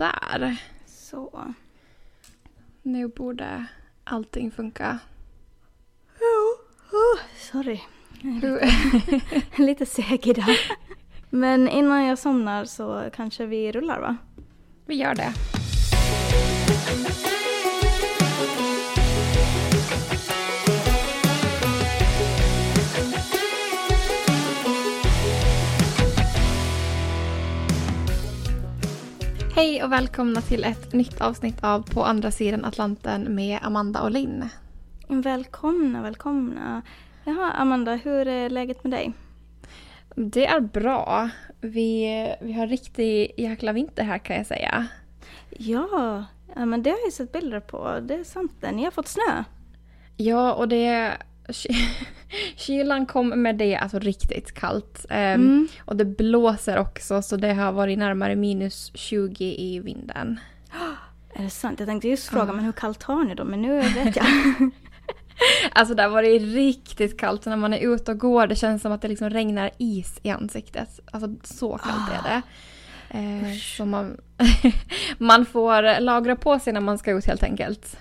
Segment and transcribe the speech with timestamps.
[0.00, 0.56] sådär.
[0.86, 1.54] Så.
[2.82, 3.66] Nu borde
[4.04, 4.98] allting funka.
[6.92, 7.80] Oh, sorry.
[9.56, 10.56] Lite seg idag.
[11.30, 14.16] Men innan jag somnar så kanske vi rullar va?
[14.86, 15.59] Vi gör det.
[29.60, 34.10] Hej och välkomna till ett nytt avsnitt av På andra sidan Atlanten med Amanda och
[34.10, 34.48] Linn.
[35.08, 36.82] Välkomna, välkomna.
[37.24, 39.12] Jaha, Amanda, hur är läget med dig?
[40.14, 41.30] Det är bra.
[41.60, 44.86] Vi, vi har riktig jäkla vinter här kan jag säga.
[45.50, 47.98] Ja, men det har jag sett bilder på.
[48.02, 48.72] Det är sant det.
[48.72, 49.44] Ni har fått snö.
[50.16, 51.16] Ja, och det...
[52.56, 55.06] Kylan kom med det alltså riktigt kallt.
[55.10, 55.68] Um, Mm.
[55.84, 60.40] Och det blåser också så det har varit närmare minus 20 i vinden.
[61.34, 61.78] Är det sant?
[61.80, 62.52] Jag tänkte just fråga, Ja.
[62.52, 63.44] men hur kallt har ni då?
[63.44, 64.26] Men nu vet jag.
[65.72, 67.44] Alltså där var det riktigt kallt.
[67.44, 70.20] Så när man är ute och går det känns som att det liksom regnar is
[70.22, 71.00] i ansiktet.
[71.12, 72.42] Alltså så kallt är det.
[73.12, 74.20] Eh, så man,
[75.18, 77.96] man får lagra på sig när man ska ut helt enkelt.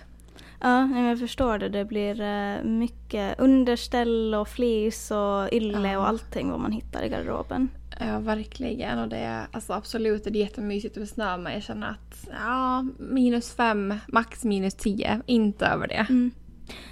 [0.61, 1.69] Ja, nej, jag förstår det.
[1.69, 5.99] Det blir eh, mycket underställ och flis och ylle Ja.
[5.99, 7.69] och allting vad man hittar i garderoben.
[7.99, 8.99] Ja, verkligen.
[8.99, 12.85] Och det är alltså absolut det är jättemysigt med snö men jag känner att ja,
[12.99, 15.21] minus fem, max minus tio.
[15.25, 16.05] Inte över det.
[16.09, 16.31] Mm.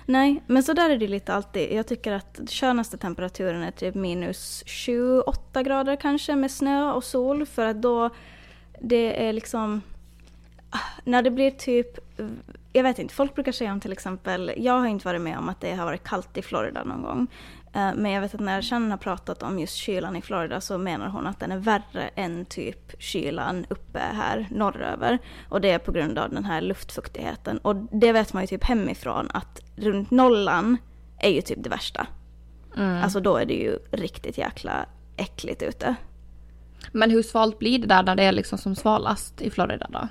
[0.05, 1.71] Nej, men så där är det lite alltid.
[1.73, 7.45] Jag tycker att skönaste temperaturen är typ minus 28 grader kanske med snö och sol
[7.45, 8.09] för att då
[8.81, 9.81] det är liksom
[10.69, 11.97] ah, när det blir typ,
[12.73, 15.49] jag vet inte, folk brukar säga om till exempel, jag har inte varit med om
[15.49, 17.27] att det har varit kallt i Florida någon gång.
[17.73, 20.77] Eh, Men jag vet att när Shannon har pratat om just kylan i Florida så
[20.77, 25.19] menar hon att den är värre än typ kylan uppe här norröver.
[25.49, 27.57] Och det är på grund av den här luftfuktigheten.
[27.57, 30.77] Och det vet man ju typ hemifrån att runt nollan
[31.19, 32.07] är ju typ det värsta.
[32.77, 33.03] Mm.
[33.03, 34.85] Alltså då är det ju riktigt jäkla
[35.17, 35.95] äckligt ute.
[36.91, 40.07] Men hur svalt blir det där när det är liksom som svalast i Florida då?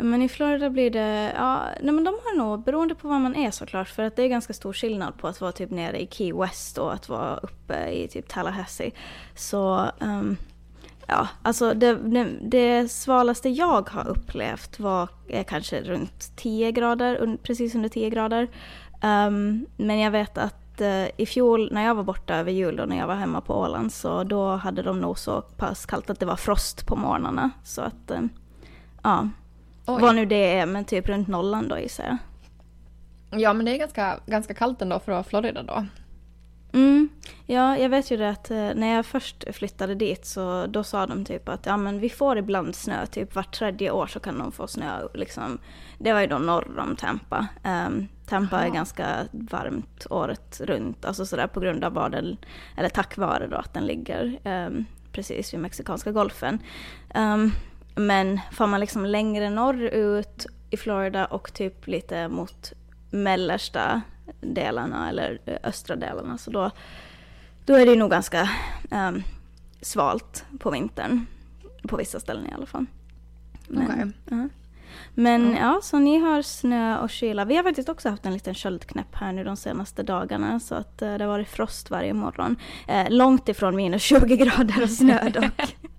[0.00, 3.36] Men i Florida blir det, ja, nej men de har nog, beroende på var man
[3.36, 6.06] är såklart, för att det är ganska stor skillnad på att vara typ nere i
[6.06, 8.92] Key West och att vara uppe i typ Tallahassee.
[9.34, 10.36] Så, um,
[11.06, 17.16] ja, alltså det, det, det svalaste jag har upplevt var är kanske runt 10 grader,
[17.16, 18.48] un, precis under 10 grader.
[19.02, 22.88] Um, men jag vet att eh, i fjol när jag var borta över jul och
[22.88, 26.20] när jag var hemma på Åland så då hade de nog så pass kallt att
[26.20, 27.50] det var frost på morgnarna.
[27.64, 28.28] Så att, ehm,
[29.02, 29.28] ja.
[29.88, 30.02] Oj.
[30.02, 32.18] Vad nu det är, men typ runt nollan då gissar jag.
[33.40, 35.86] Ja men det är ganska, ganska kallt ändå för att vara Florida då.
[36.72, 37.08] Mm.
[37.46, 41.06] Ja, jag vet ju det att eh, när jag först flyttade dit så då sa
[41.06, 44.38] de typ att ja men vi får ibland snö, typ vart tredje år så kan
[44.38, 45.58] de få snö liksom.
[45.98, 47.46] Det var ju då norr om Tampa.
[47.64, 48.74] Um, Tampa är Jaha.
[48.74, 52.36] ganska varmt året runt, alltså sådär på grund av vad den,
[52.76, 56.58] eller tack vare då att den ligger ehm, precis vid Mexikanska golfen.
[57.14, 57.52] Ehm,
[57.98, 62.72] men får man liksom längre norrut i Florida och typ lite mot
[63.10, 64.02] mellersta
[64.40, 66.70] delarna eller eh, östra delarna så då,
[67.64, 68.50] då är det nog ganska
[68.90, 69.22] ehm,
[69.80, 71.26] svalt på vintern.
[71.82, 72.86] På vissa ställen i alla fall.
[73.68, 74.12] Men, Okej.
[74.30, 74.48] ja.
[75.14, 75.58] Men Ja.
[75.58, 77.44] ja, så ni har snö och kyla.
[77.44, 81.02] Vi har faktiskt också haft en liten köldknäpp här nu de senaste dagarna så att
[81.02, 82.56] eh, det har varit frost varje morgon.
[82.88, 85.76] Eh, långt ifrån minus 20 grader och snö dock.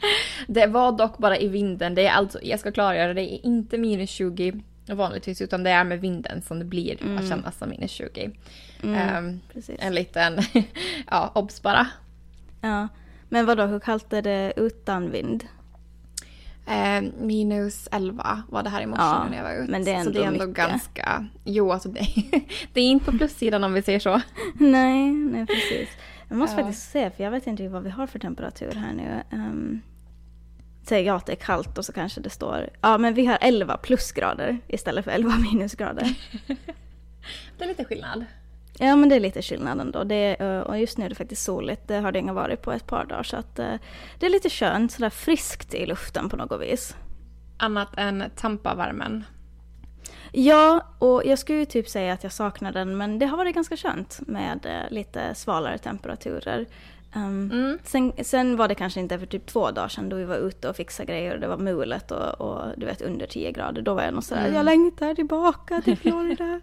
[0.46, 1.94] Det var dock bara i vinden.
[1.94, 4.52] Det är alltså, jag ska klargöra, det är inte minus 20
[4.90, 7.28] vanligtvis utan det är med vinden som det blir att Mm.
[7.28, 8.30] kännas som minus 20.
[8.82, 9.76] Mm, precis.
[9.80, 10.38] en liten,
[11.10, 11.86] ja, obs bara.
[12.60, 12.88] Ja.
[13.28, 15.44] Men vadå, hur kallt är det utan vind?
[16.66, 19.70] Ehm, minus 11 var det här i morse Ja, när jag var ute.
[19.70, 20.68] men det är Så det är ändå ändå mycket.
[20.68, 21.26] ganska...
[21.44, 22.00] Jo, alltså det,
[22.72, 24.20] det är inte på plussidan om vi säger så.
[24.54, 25.88] nej, nej precis.
[26.28, 26.62] Jag måste Ja.
[26.66, 29.22] faktiskt se, för jag vet inte vad vi har för temperatur här nu.
[29.36, 29.80] Um,
[30.88, 32.68] säger jag att det är kallt och så kanske det står...
[32.80, 36.14] Ja, men vi har 11 plusgrader istället för 11 minusgrader.
[37.58, 38.24] Det är lite skillnad.
[38.78, 40.04] Ja, men det är lite skillnad ändå.
[40.04, 41.88] Det eh, och just nu är det faktiskt soligt.
[41.88, 43.22] Det har det inga varit på ett par dagar.
[43.22, 43.74] Så att, eh,
[44.18, 46.96] det är lite skönt, sådär friskt i luften på något vis.
[47.58, 49.24] Annat än Tampa-värmen.
[50.32, 53.54] Ja, och jag skulle ju typ säga att jag saknar den, men det har varit
[53.54, 56.66] ganska skönt med eh, lite svalare temperaturer.
[57.16, 57.78] Um, Mm.
[57.84, 60.68] sen, sen var det kanske inte för typ två dagar sedan då vi var ute
[60.68, 63.82] och fixade grejer och det var mulet och, och du vet under 10 grader.
[63.82, 64.54] Då var jag nog sådär, Mm.
[64.54, 66.60] jag längtar tillbaka till Florida.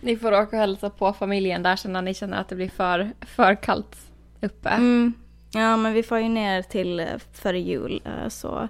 [0.00, 2.68] Ni får åka och hälsa på familjen där sen när ni känner att det blir
[2.68, 3.96] för, för kallt
[4.40, 4.68] uppe.
[4.68, 5.12] Mm.
[5.54, 8.02] Ja, men vi får ju ner till eh, före jul.
[8.04, 8.68] eh, Så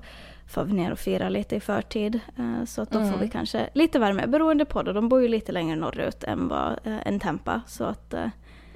[0.49, 2.21] får vi ner och fira lite i förtid.
[2.39, 3.13] Eh, så att då Mm.
[3.13, 4.93] får vi kanske lite värme, beroende på det.
[4.93, 7.61] De bor ju lite längre norrut än, vad, än Tempa.
[7.67, 8.15] Så, att,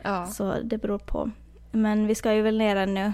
[0.02, 0.26] Ja.
[0.26, 1.31] så det beror på.
[1.73, 3.13] Men vi ska ju väl ner ännu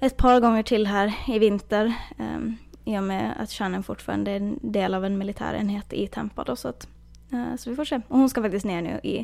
[0.00, 1.94] ett par gånger till här i vinter.
[2.18, 2.38] Eh,
[2.84, 6.44] I och med att Shannon fortfarande är en del av en militärenhet i Tempa.
[6.44, 6.88] Då, så, att,
[7.32, 8.00] eh, så vi får se.
[8.08, 9.18] Och hon ska faktiskt ner nu i,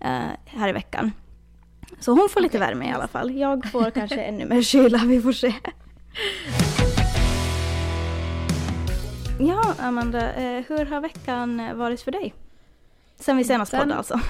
[0.00, 1.12] eh, här i veckan.
[2.00, 2.68] Så hon får lite Okej.
[2.68, 3.34] värme i alla fall.
[3.36, 5.54] Jag får kanske ännu mer kyla, vi får se.
[9.40, 12.34] Ja, Amanda, eh, hur har veckan varit för dig?
[13.24, 14.20] Sen vi senast Den- poddade alltså.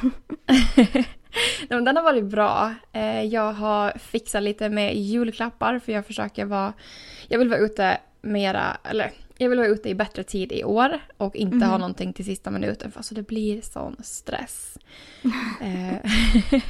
[1.69, 2.75] Den har varit bra.
[2.93, 6.73] Eh, Jag har fixat lite med julklappar för jag försöker vara...
[7.29, 10.99] Jag vill vara ute mera, eller jag vill vara ute i bättre tid i år
[11.17, 11.69] och inte Mhm.
[11.71, 14.79] ha någonting till sista minuten för alltså det blir sån stress.
[15.61, 16.11] Eh,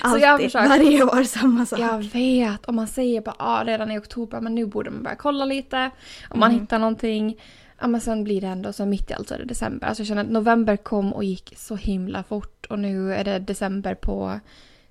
[0.00, 1.78] Så Alltid, jag har försökt- varje år samma sak.
[1.78, 5.16] Jag vet, om man säger bara ah, redan i oktober, men nu borde man börja
[5.16, 5.90] kolla lite.
[6.30, 6.60] Om man Mm.
[6.60, 7.40] hittar någonting,
[7.80, 9.86] ja men sen blir det ändå så mitt i allt så är det december.
[9.86, 13.38] Alltså jag känner att november kom och gick så himla fort och nu är det
[13.38, 14.40] december på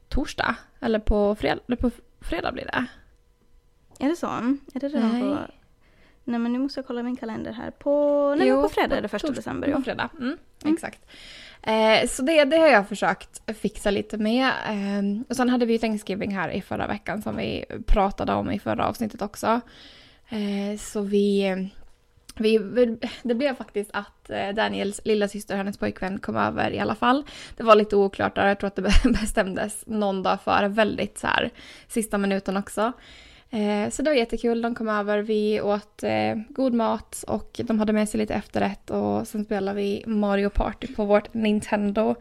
[0.07, 0.55] torsdag.
[0.79, 1.91] Eller på fredag, på
[2.21, 2.85] fredag blir det.
[4.05, 4.27] Är det så?
[4.27, 5.21] Är det redan Nej.
[5.21, 5.37] på...
[6.23, 7.71] Nej men nu måste jag kolla min kalender här.
[7.71, 9.67] På, nej, men på fredag är det första december.
[9.67, 9.81] På Ja.
[9.83, 10.73] fredag, mm, Mm.
[10.75, 10.99] exakt.
[11.61, 14.47] Eh, så det, det har jag försökt fixa lite med.
[14.47, 18.51] Eh, och sen hade vi ju Thanksgiving här i förra veckan som vi pratade om
[18.51, 19.61] i förra avsnittet också.
[20.29, 21.43] Eh, så vi,
[22.39, 22.57] vi,
[23.23, 26.95] det blev faktiskt att eh, Daniels lilla syster och hennes pojkvän kom över i alla
[26.95, 27.23] fall.
[27.57, 28.81] Det var lite oklart där, jag tror att det
[29.21, 31.49] bestämdes någon dag före, väldigt så här
[31.87, 32.93] sista minuten också.
[33.51, 37.79] Eh, så det var jättekul, de kom över, vi åt eh, god mat och de
[37.79, 42.15] hade med sig lite efterrätt och sen spelade vi Mario Party på vårt Nintendo.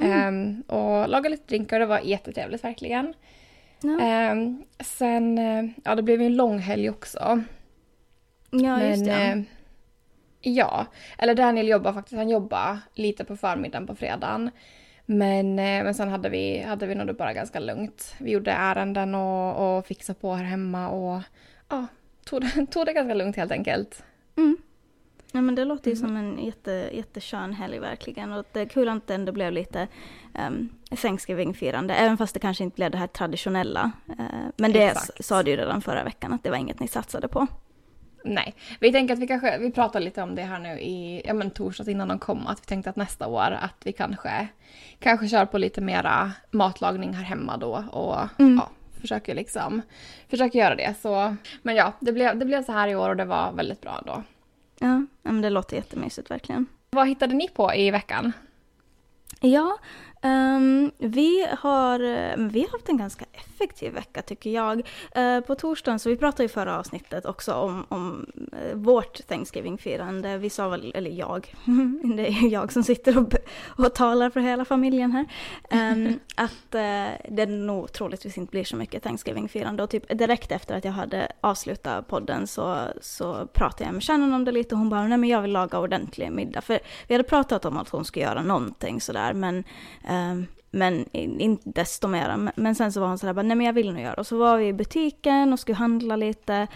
[0.00, 3.14] Ehm, och lagade lite drinkar, det var jättetrevligt verkligen.
[3.82, 4.00] Ja.
[4.00, 7.42] Ehm, sen, eh, ja det blev ju en lång helg också.
[8.62, 9.12] Ja, just det.
[9.12, 9.42] eh,
[10.40, 10.86] ja,
[11.18, 14.50] eller Daniel jobbar faktiskt, han jobbar lite på förmiddagen på fredagen.
[15.06, 18.14] Men, eh, men sen hade vi, hade vi nog bara ganska lugnt.
[18.18, 21.22] Vi gjorde ärenden och, och fixade på här hemma och
[21.68, 21.86] ja,
[22.24, 24.04] tog, det- tog det ganska lugnt helt enkelt.
[24.36, 24.56] Mm.
[25.32, 26.08] Ja, men det låter ju Mm.
[26.08, 28.32] som en jätte, jätteskön helg verkligen.
[28.32, 29.88] Och det är kul att det ändå blev lite
[30.48, 30.68] um,
[31.02, 31.94] Thanksgiving-firande.
[31.94, 33.92] Även fast det kanske inte blev det här traditionella.
[34.18, 34.24] Eh,
[34.56, 35.24] men det Exakt.
[35.24, 37.46] sa du ju redan förra veckan att det var inget ni satsade på.
[38.26, 41.34] Nej, vi tänker att vi kanske, vi pratar lite om det här nu i, ja
[41.34, 44.48] men torsdags innan de kom, att vi tänkte att nästa år att vi kanske,
[44.98, 48.56] kanske kör på lite mera matlagning här hemma då och Mm.
[48.56, 49.82] ja, försöker liksom,
[50.28, 51.36] försöker göra det så.
[51.62, 54.02] Men ja, det blev, det blev så här i år och det var väldigt bra
[54.06, 54.22] då.
[54.78, 56.66] Ja, ja, men det låter jättemysigt verkligen.
[56.90, 58.32] Vad hittade ni på i veckan?
[59.40, 59.78] Ja,
[60.24, 61.98] ehm, vi, har,
[62.48, 64.82] vi har haft en ganska effektiv vecka tycker jag.
[65.14, 70.38] Eh, på torsdagen, så vi pratade i förra avsnittet också om, om eh, vårt Thanksgiving-firande.
[70.38, 71.54] Vi sa väl, eller jag,
[72.16, 73.34] det är jag som sitter och,
[73.66, 75.26] och talar för hela familjen här.
[75.70, 79.82] ehm, att eh, det nog troligtvis inte blir så mycket Thanksgiving-firande.
[79.82, 84.34] Och typ direkt efter att jag hade avslutat podden så, så pratade jag med Shannon
[84.34, 86.60] om det lite och hon bara, nej men jag vill laga ordentlig middag.
[86.60, 86.78] För
[87.08, 89.64] vi hade pratat om att hon skulle göra någonting sådär men,
[90.14, 92.50] ehm, men in- inte desto mer.
[92.56, 94.14] Men- sen så var hon sådär, nej men jag vill nog göra.
[94.14, 96.66] Och så var vi i butiken och skulle handla lite.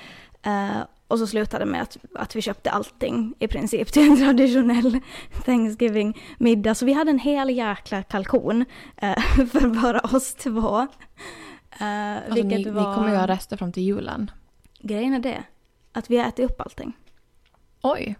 [0.42, 4.16] eh, och så slutade det med att, att vi köpte allting i princip till en
[4.16, 5.00] traditionell
[5.44, 6.74] Thanksgiving-middag.
[6.74, 8.64] Så vi hade en hel jäkla kalkon
[8.96, 9.18] eh,
[9.52, 10.78] för bara oss två.
[11.80, 12.88] Eh, Alltså, vilket ni, var...
[12.90, 14.30] ni kommer ju ha rester fram till julen.
[14.80, 15.42] Grejen är det,
[15.92, 16.92] att vi har ätit upp allting.
[17.82, 18.16] Oj.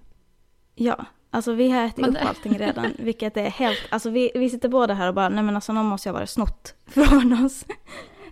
[0.74, 4.30] Ja, alltså vi har ätit Men upp det- allting redan, vilket är helt, alltså vi,
[4.34, 6.74] vi sitter båda här och bara, nej men alltså någon måste ju ha varit snott
[6.86, 7.64] från oss.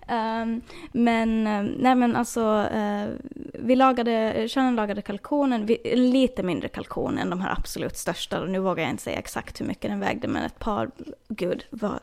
[0.09, 0.61] Ehm,
[0.93, 3.07] men, eh, nej men alltså, eh,
[3.55, 8.51] vi lagade, Shannon lagade kalkonen, vi, lite mindre kalkon än de här absolut största, och
[8.51, 10.91] nu vågar jag inte säga exakt hur mycket den vägde, men ett par,
[11.29, 11.99] gud, vad,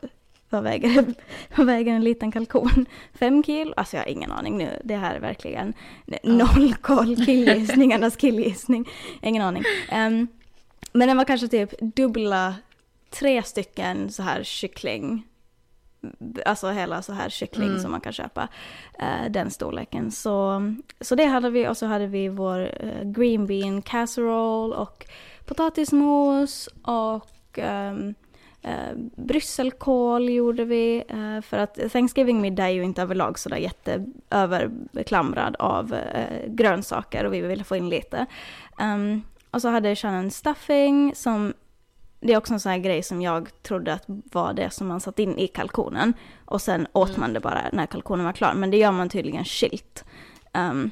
[0.50, 1.06] vad väger,
[1.56, 2.86] vad väger en liten kalkon?
[3.14, 3.74] Fem kilo?
[3.78, 5.74] Alltså jag har ingen aning nu, det här är verkligen
[6.24, 8.90] noll koll, killgissningarnas killgissning,
[9.22, 9.64] ingen aning.
[9.90, 10.28] Ehm,
[10.92, 12.56] men den var kanske typ dubbla,
[13.10, 15.28] tre stycken så här kyckling.
[16.46, 17.80] Alltså hela så här kyckling Mm.
[17.82, 18.48] som man kan köpa.
[19.00, 20.12] eh, den storleken.
[20.12, 20.62] Så,
[21.02, 25.06] så det hade vi och så hade vi vår eh, green bean casserole och
[25.46, 28.14] potatismos och um,
[29.16, 31.04] brysselkål gjorde vi.
[31.08, 37.42] eh, för att Thanksgiving-middag är ju inte överlag sådär jätteöverklamrad av eh, grönsaker och vi
[37.42, 38.26] ville få in lite.
[38.80, 39.22] Um,
[39.54, 41.54] och så hade Shannon stuffing som
[42.20, 45.02] det är också en sån här grej som jag trodde att var det som man
[45.02, 46.14] satt in i kalkonen.
[46.46, 47.20] Och sen åt Mm.
[47.22, 48.54] man det bara när kalkonen var klar.
[48.54, 50.04] Men det gör man tydligen skilt.
[50.54, 50.92] Um,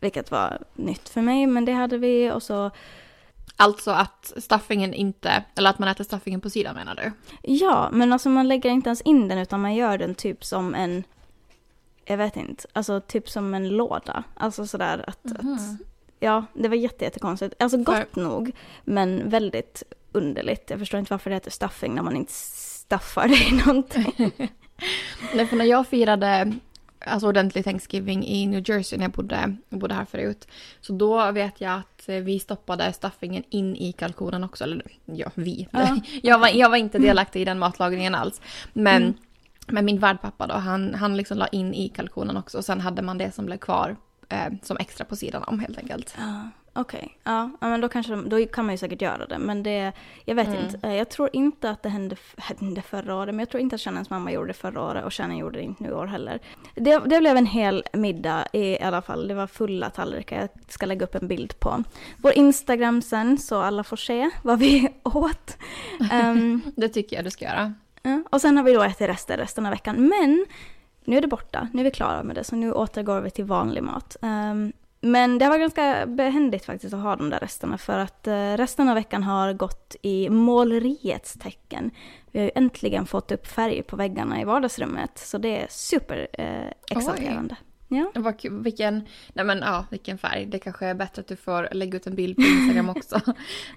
[0.00, 2.70] vilket var nytt för mig, men det hade vi och så
[3.56, 7.12] Alltså att stuffingen inte, eller att man äter stuffingen på sidan menar du?
[7.42, 10.74] Ja, men alltså man lägger inte ens in den utan man gör den typ som
[10.74, 11.04] en,
[12.04, 14.24] jag vet inte, alltså typ som en låda.
[14.34, 15.93] Alltså sådär att, mm att
[16.24, 17.54] ja, det var jätte, jättekonstigt.
[17.58, 18.20] Alltså gott För...
[18.20, 18.52] nog,
[18.84, 20.70] men väldigt underligt.
[20.70, 24.14] Jag förstår inte varför det heter stuffing när man inte staffar i någonting.
[25.34, 26.52] Nej, för när jag firade
[27.06, 30.48] alltså ordentlig Thanksgiving i New Jersey när jag bodde, jag bodde här förut.
[30.80, 34.64] Så då vet jag att vi stoppade stuffingen in i kalkonen också.
[34.64, 35.68] Eller ja, vi.
[35.70, 35.96] Ja.
[36.22, 38.40] Jag, var, jag var inte delaktig i den matlagningen alls.
[38.72, 39.14] Men, mm.
[39.66, 42.58] men min värdpappa då, han, han liksom la in i kalkonen också.
[42.58, 43.96] Och sen hade man det som blev kvar
[44.28, 46.14] eh, som extra på sidan om helt enkelt.
[46.18, 46.50] Ja.
[46.76, 47.08] Okej, okay.
[47.34, 49.38] ja, men då, kanske, då kan man ju säkert göra det.
[49.38, 49.92] Men det,
[50.24, 50.64] jag vet mm.
[50.64, 50.88] inte.
[50.88, 53.80] Eh, jag tror inte att det hände, hände förra året, men jag tror inte att
[53.80, 56.40] Shannons mamma gjorde det förra året och Shannon gjorde det inte nu i år heller.
[56.74, 59.28] Det, det blev en hel middag i alla fall.
[59.28, 60.36] Det var fulla tallrikar.
[60.40, 61.84] Jag ska lägga upp en bild på
[62.16, 65.56] vår Instagram sen så alla får se vad vi åt.
[66.12, 67.74] Um, det tycker jag du ska göra.
[68.02, 70.08] Ja, och sen har vi då ätit rester resten av veckan.
[70.08, 70.46] Men
[71.04, 73.44] nu är det borta, nu är vi klara med det, så nu återgår vi till
[73.44, 74.16] vanlig mat.
[74.20, 74.72] Um,
[75.04, 78.88] men det varit ganska behändigt faktiskt att ha de där resterna för att eh, resten
[78.88, 81.90] av veckan har gått i måleriets tecken.
[82.30, 86.28] Vi har ju äntligen fått upp färg på väggarna i vardagsrummet så det är super
[86.32, 86.96] eh,
[87.94, 88.32] Ja.
[88.50, 90.46] Vilken, nej men, ja, vilken färg.
[90.46, 93.20] Det kanske är bättre att du får lägga ut en bild på Instagram också.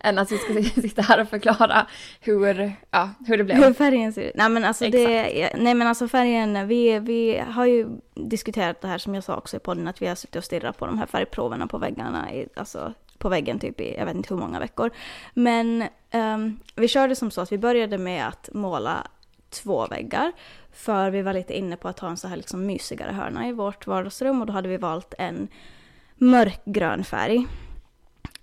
[0.04, 1.88] än att vi ska sitta här och förklara
[2.20, 3.58] hur, ja, hur det blev.
[3.58, 4.36] Hur färgen ser ut.
[4.36, 8.98] Nej men alltså, det, nej, men alltså färgen, vi, vi har ju diskuterat det här
[8.98, 11.06] som jag sa också i podden, att vi har suttit och stirrat på de här
[11.06, 14.90] färgproverna på väggarna, i, alltså på väggen typ i jag vet inte hur många veckor.
[15.34, 15.84] Men
[16.14, 19.08] um, vi körde som så att vi började med att måla
[19.50, 20.32] två väggar.
[20.72, 23.52] För vi var lite inne på att ha en så här liksom mysigare hörna i
[23.52, 25.48] vårt vardagsrum och då hade vi valt en
[26.16, 27.48] mörkgrön färg.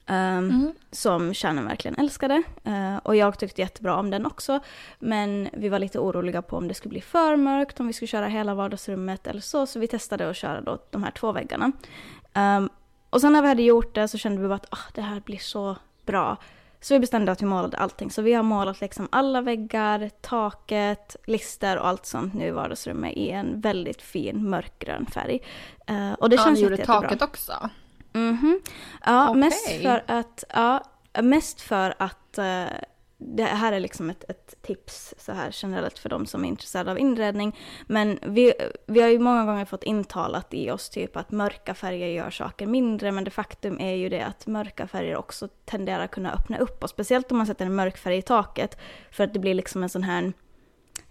[0.06, 0.73] Um, mm.
[0.90, 2.42] Som Shannon verkligen älskade.
[2.66, 4.61] Uh, och jag tyckte jättebra om den också.
[4.99, 8.08] Men vi var lite oroliga på om det skulle bli för mörkt, om vi skulle
[8.08, 9.66] köra hela vardagsrummet eller så.
[9.66, 11.73] Så vi testade att köra då de här två väggarna.
[12.34, 12.68] Um,
[13.11, 15.20] och sen när vi hade gjort det så kände vi bara att oh, det här
[15.20, 16.37] blir så bra.
[16.85, 18.11] Så vi bestämde att vi målade allting.
[18.11, 23.12] Så vi har målat liksom alla väggar, taket, lister och allt sånt nu i vardagsrummet
[23.17, 25.41] i en väldigt fin mörkgrön färg.
[25.91, 26.95] Uh, och det ja, känns jättebra.
[27.00, 27.71] Ni gjorde taket också?
[28.12, 28.38] Mhm.
[28.38, 28.61] Mm
[29.05, 29.41] ja, okay.
[29.41, 30.83] mest för att, ja,
[31.23, 32.79] mest för att uh,
[33.26, 36.90] det här är liksom ett, ett, tips så här generellt för de som är intresserade
[36.90, 37.57] av inredning.
[37.87, 38.54] Men vi,
[38.87, 42.66] vi har ju många gånger fått intalat i oss typ att mörka färger gör saker
[42.66, 46.59] mindre, men det faktum är ju det att mörka färger också tenderar att kunna öppna
[46.59, 48.78] upp, och speciellt om man sätter en mörk färg i taket,
[49.11, 50.33] för att det blir liksom en sån här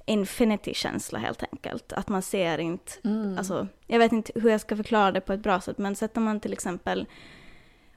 [0.06, 1.94] infinity-känsla helt enkelt.
[1.94, 3.38] Att man ser inte, mm.
[3.38, 6.22] alltså, jag vet inte hur jag ska förklara det på ett bra sätt, men sätter
[6.22, 7.08] man till exempel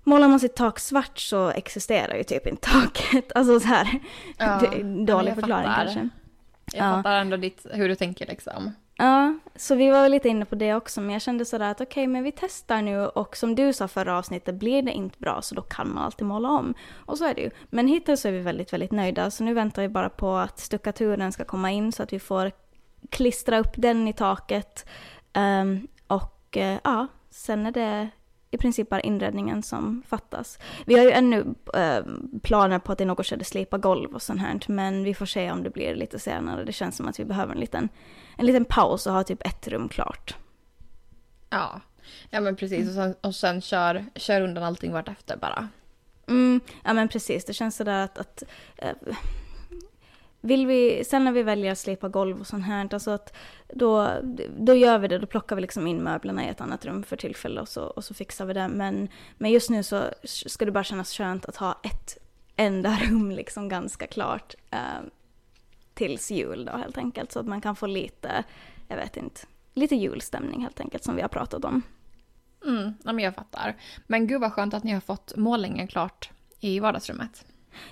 [0.08, 3.32] Målar man sitt tak svart så existerar ju typ inte taket.
[3.34, 4.00] Alltså så här,
[4.38, 4.60] ja,
[5.06, 5.84] dålig förklaring fattar.
[5.84, 6.08] kanske.
[6.72, 6.96] Jag ja.
[6.96, 8.72] fattar ändå ditt, hur du tänker liksom.
[8.98, 12.02] Ja, så vi var lite inne på det också, men jag kände sådär att okej,
[12.02, 15.42] okay, men vi testar nu och som du sa förra avsnittet, blir det inte bra
[15.42, 16.74] så då kan man alltid måla om.
[16.94, 17.50] Och så är det ju.
[17.70, 21.32] Men hittills är vi väldigt, väldigt nöjda, så nu väntar vi bara på att stuckaturen
[21.32, 22.52] ska komma in så att vi får
[23.10, 24.88] klistra upp den i taket.
[25.34, 28.08] Um, och uh, ja, sen är det
[28.50, 30.58] i princip bara inredningen som fattas.
[30.86, 32.04] Vi har ju ännu eh,
[32.42, 35.50] planer på att i något skede slipa golv och sånt här, men vi får se
[35.50, 36.64] om det blir lite senare.
[36.64, 37.88] Det känns som att vi behöver en liten,
[38.36, 40.36] en liten paus och ha typ ett rum klart.
[41.50, 41.80] Ja,
[42.30, 42.88] ja men precis.
[42.88, 45.68] Och sen, och sen kör, kör undan allting vartefter bara.
[46.28, 48.42] Mm, ja men precis, det känns sådär att, att
[48.76, 48.92] äh,
[50.46, 53.36] vill vi, sen när vi väljer att slipa golv och sånt här, alltså att
[53.68, 54.10] då,
[54.58, 57.16] då gör vi det, då plockar vi liksom in möblerna i ett annat rum för
[57.16, 58.68] tillfället och så, och så fixar vi det.
[58.68, 62.18] Men, men just nu så ska det bara kännas skönt att ha ett
[62.56, 64.78] enda rum liksom ganska klart eh,
[65.94, 67.32] tills jul då helt enkelt.
[67.32, 68.44] Så att man kan få lite,
[68.88, 69.40] jag vet inte,
[69.74, 71.82] lite julstämning helt enkelt som vi har pratat om.
[72.66, 73.76] Mm, ja, men jag fattar.
[74.06, 77.44] Men gud vad skönt att ni har fått målningen klart i vardagsrummet.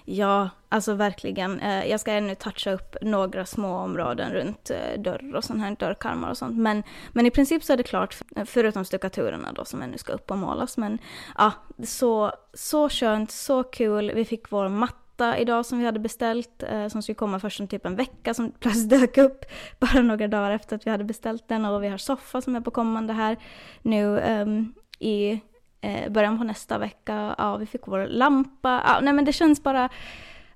[0.05, 1.61] Ja, alltså verkligen.
[1.61, 5.77] Eh, jag ska ännu toucha upp några små områden runt eh, dörr och sån här,
[5.79, 6.57] dörrkarmar och sånt.
[6.59, 10.13] Men, men i princip så är det klart, eh, förutom stuckaturerna då som ännu ska
[10.13, 10.77] upp och målas.
[10.77, 10.99] Men
[11.39, 11.53] ja,
[11.85, 14.13] så, så skönt, så kul.
[14.15, 17.69] Vi fick vår matta idag som vi hade beställt, eh, som skulle komma först om
[17.69, 19.45] typ en vecka, som plötsligt dök upp
[19.79, 21.65] bara några dagar efter att vi hade beställt den.
[21.65, 23.37] Och vi har soffa som är på kommande här
[23.83, 25.41] nu um, i
[25.85, 27.35] eh, början på nästa vecka.
[27.39, 28.83] Ja, vi fick vår lampa.
[28.87, 29.89] Ja, nej men det känns bara,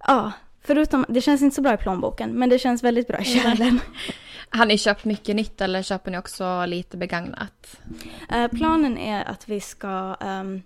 [0.07, 0.33] ja,
[0.63, 3.81] förutom, det känns inte så bra i plånboken, men det känns väldigt bra i själen.
[4.51, 7.81] Har ni köpt mycket nytt eller köper ni också lite begagnat?
[8.31, 10.63] Eh, planen är att vi ska um,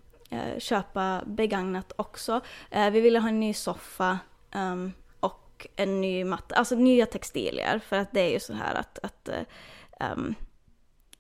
[0.59, 2.41] köpa begagnat också.
[2.77, 4.19] Uh, vi ville ha en ny soffa
[4.55, 7.81] um, och en ny matta, alltså nya textilier.
[7.89, 9.29] För att det är ju så här att, att
[10.13, 10.35] um,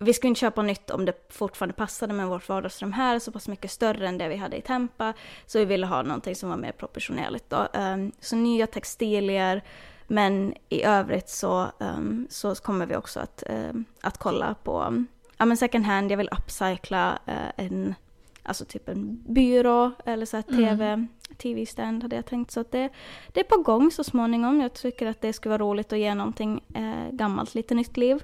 [0.02, 3.48] vi skulle inte köpa nytt om det fortfarande passade med vårt vardagsrum här, så pass
[3.48, 5.12] mycket större än det vi hade i Tempa.
[5.46, 7.68] Så vi ville ha någonting som var mer proportionerligt då.
[7.74, 9.62] Um, så nya textilier,
[10.06, 15.04] men i övrigt så, um, så kommer vi också att, um, att kolla på
[15.36, 16.10] ja, men second hand.
[16.10, 17.94] Jag vill upcycla uh, en,
[18.42, 21.08] alltså typ en byrå eller så här TV, mm.
[21.38, 22.50] TV-stand hade jag tänkt.
[22.50, 22.88] Så att det,
[23.32, 24.60] det är på gång så småningom.
[24.60, 28.22] Jag tycker att det skulle vara roligt att ge någonting uh, gammalt lite nytt liv.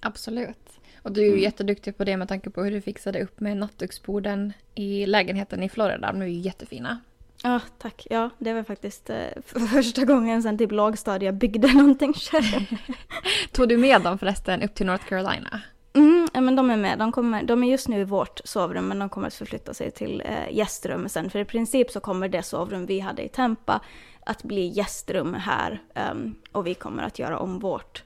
[0.00, 0.67] Absolut.
[1.02, 1.42] Och du är ju mm.
[1.42, 5.68] jätteduktig på det med tanke på hur du fixade upp med nattduksborden i lägenheten i
[5.68, 6.12] Florida.
[6.12, 6.98] De är ju jättefina.
[7.42, 8.06] Ja, tack.
[8.10, 12.66] Ja, det var faktiskt eh, för första gången sedan typ lågstadiet jag byggde någonting själv.
[13.52, 15.60] Tog du med dem förresten upp till North Carolina?
[15.92, 16.98] Mm, ja, men de är med.
[16.98, 19.90] De, kommer, de är just nu i vårt sovrum, men de kommer att förflytta sig
[19.90, 21.30] till eh, gästrummet sen.
[21.30, 23.80] För i princip så kommer det sovrum vi hade i Tampa
[24.26, 25.82] att bli gästrum här.
[26.12, 28.02] Um, och vi kommer att göra om vårt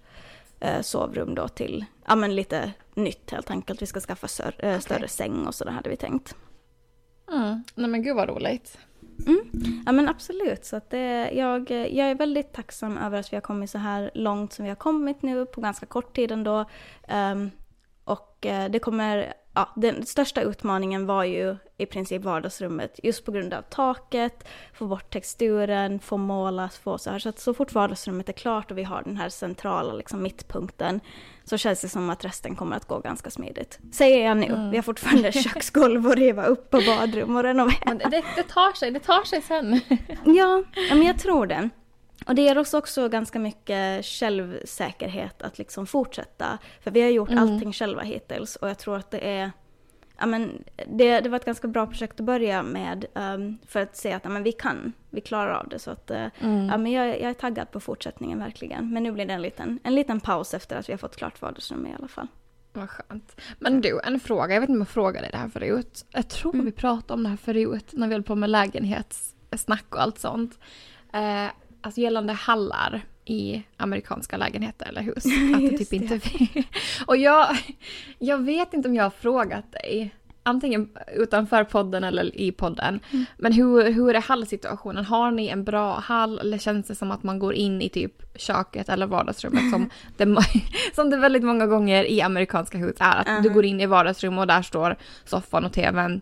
[0.83, 3.83] sovrum då till, ja men lite nytt helt enkelt.
[3.83, 4.81] Vi ska skaffa större, eh, okay.
[4.81, 6.35] större säng och så hade vi tänkt.
[7.33, 7.65] Mm.
[7.75, 8.79] Nej men gud vad roligt.
[9.27, 9.41] Mm.
[9.87, 10.65] Ja men absolut.
[10.65, 14.11] Så att det, jag, jag är väldigt tacksam över att vi har kommit så här
[14.15, 16.65] långt som vi har kommit nu på ganska kort tid ändå.
[17.33, 17.51] Um,
[18.05, 23.33] och eh, det kommer, ja, den största utmaningen var ju i princip vardagsrummet just på
[23.33, 27.19] grund av taket, få bort texturen, få målat, få så här.
[27.19, 31.01] Så att så fort vardagsrummet är klart och vi har den här centrala liksom, mittpunkten
[31.45, 33.79] så känns det som att resten kommer att gå ganska smidigt.
[33.93, 34.47] Säger jag nu.
[34.47, 34.71] Mm.
[34.71, 37.95] Vi har fortfarande köksgolv att riva upp och badrum och renovera.
[37.95, 39.81] Det, det, tar sig, det tar sig sen.
[40.25, 41.71] ja, men jag tror det.
[42.27, 46.59] Och det ger oss också ganska mycket självsäkerhet att liksom fortsätta.
[46.81, 47.43] För vi har gjort mm.
[47.43, 49.51] allting själva hittills och jag tror att det är
[50.23, 53.97] ja, men det, det var ett ganska bra projekt att börja med um, för att
[53.97, 55.79] se att ja, men vi kan, vi klarar av det.
[55.79, 56.69] Så att, uh, mm.
[56.69, 58.93] ja, men jag, jag, är taggad på fortsättningen verkligen.
[58.93, 61.43] Men nu blir det en liten, en liten paus efter att vi har fått klart
[61.43, 62.27] vardagsrummet i alla fall.
[62.73, 63.41] Vad skönt.
[63.59, 64.55] Men du, en fråga.
[64.55, 66.05] Jag vet inte om jag frågade det här förut.
[66.11, 66.67] Jag tror mm.
[66.67, 70.59] vi pratade om det här förut när vi höll på med lägenhetssnack och allt sånt.
[71.13, 71.47] Eh,
[71.83, 75.25] alltså gällande hallar i amerikanska lägenheter eller hus.
[75.55, 76.21] Att det typ inte
[77.07, 77.57] Och jag,
[78.19, 83.25] jag vet inte om jag har frågat dig, antingen utanför podden eller i podden, mm.
[83.39, 85.05] men hur, hur är hallsituationen?
[85.05, 88.39] Har ni en bra hall eller känns det som att man går in i typ
[88.39, 90.37] köket eller vardagsrummet som det,
[90.95, 93.17] som det väldigt många gånger i amerikanska hus är?
[93.17, 93.43] Att uh -huh.
[93.43, 96.21] du går in i vardagsrummet och där står soffan och tvn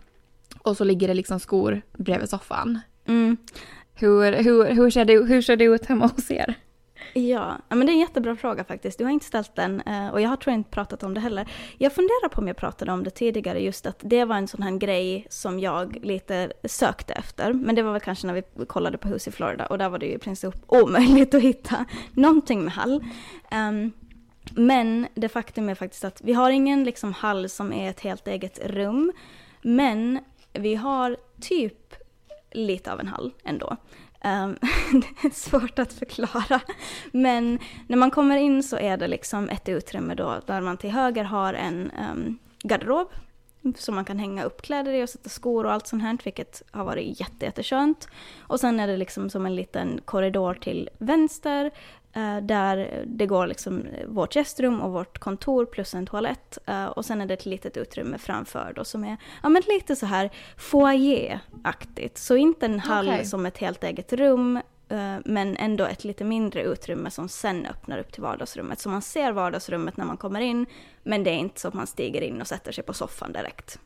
[0.58, 2.80] och så ligger det liksom skor bredvid soffan.
[3.06, 3.36] Mm.
[4.00, 6.54] Hur, hur, hur, ser det, hur ser det ut hemma hos er?
[7.14, 8.98] Ja, men det är en jättebra fråga faktiskt.
[8.98, 11.20] Du har inte ställt den eh, och jag har tror jag inte pratat om det
[11.20, 11.52] heller.
[11.78, 14.62] Jag funderar på om jag pratade om det tidigare, just att det var en sån
[14.62, 17.52] här grej som jag lite sökte efter.
[17.52, 19.98] Men det var väl kanske när vi kollade på hus i Florida och där var
[19.98, 23.04] det ju i princip omöjligt att hitta någonting med hall.
[23.52, 23.92] Um,
[24.50, 28.28] men det faktum är faktiskt att vi har ingen liksom hall som är ett helt
[28.28, 29.12] eget rum.
[29.62, 30.18] Men
[30.52, 31.94] vi har typ
[32.50, 33.76] lite av en hall ändå.
[34.24, 34.56] Um,
[35.00, 36.60] det är svårt att förklara.
[37.12, 40.90] Men när man kommer in så är det liksom ett utrymme då där man till
[40.90, 43.08] höger har en um, garderob
[43.76, 46.62] som man kan hänga upp kläder i och sätta skor och allt sånt här, vilket
[46.70, 48.08] har varit jätte, jätteskönt.
[48.40, 51.70] Och sen är det liksom som en liten korridor till vänster
[52.42, 56.58] där det går liksom vårt gästrum och vårt kontor plus en toalett.
[56.68, 59.96] Uh, och sen är det ett litet utrymme framför då som är ja, men lite
[59.96, 62.18] så här foyer-aktigt.
[62.18, 63.24] Så inte en hall okay.
[63.24, 64.56] som ett helt eget rum
[64.92, 68.80] uh, men ändå ett lite mindre utrymme som sen öppnar upp till vardagsrummet.
[68.80, 70.66] Så man ser vardagsrummet när man kommer in
[71.02, 73.78] men det är inte så att man stiger in och sätter sig på soffan direkt.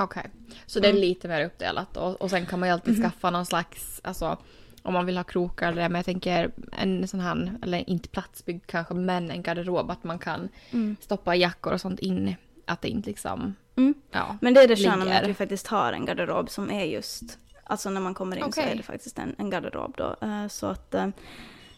[0.00, 0.58] Okej, okay.
[0.66, 1.00] så det är mm.
[1.00, 3.10] lite mer uppdelat och, och sen kan man ju alltid mm.
[3.10, 4.38] skaffa någon slags, alltså
[4.82, 8.66] om man vill ha krokar eller men jag tänker en sån här, eller inte platsbyggd
[8.66, 10.96] kanske, men en garderob att man kan mm.
[11.00, 12.34] stoppa jackor och sånt in.
[12.64, 13.94] Att det inte liksom, mm.
[14.10, 16.84] ja, Men det är det sköna med att vi faktiskt har en garderob som är
[16.84, 18.64] just, alltså när man kommer in okay.
[18.64, 20.16] så är det faktiskt en, en garderob då.
[20.26, 20.94] Uh, så att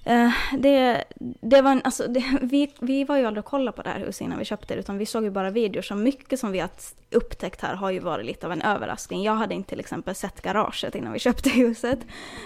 [0.07, 1.05] uh, Uh, det,
[1.41, 3.99] det var en, alltså, det, vi, vi var ju aldrig och kollade på det här
[3.99, 5.83] huset innan vi köpte det, utan vi såg ju bara videor.
[5.83, 6.71] Så mycket som vi har
[7.11, 9.23] upptäckt här har ju varit lite av en överraskning.
[9.23, 11.99] Jag hade inte till exempel sett garaget innan vi köpte huset.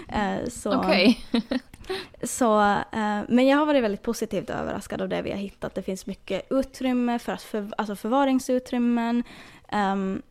[0.09, 1.15] Uh, så, okay.
[2.23, 5.75] så, uh, men jag har varit väldigt positivt överraskad av det vi har hittat.
[5.75, 9.23] Det finns mycket utrymme, för att för, alltså förvaringsutrymmen.
[9.71, 10.21] Um,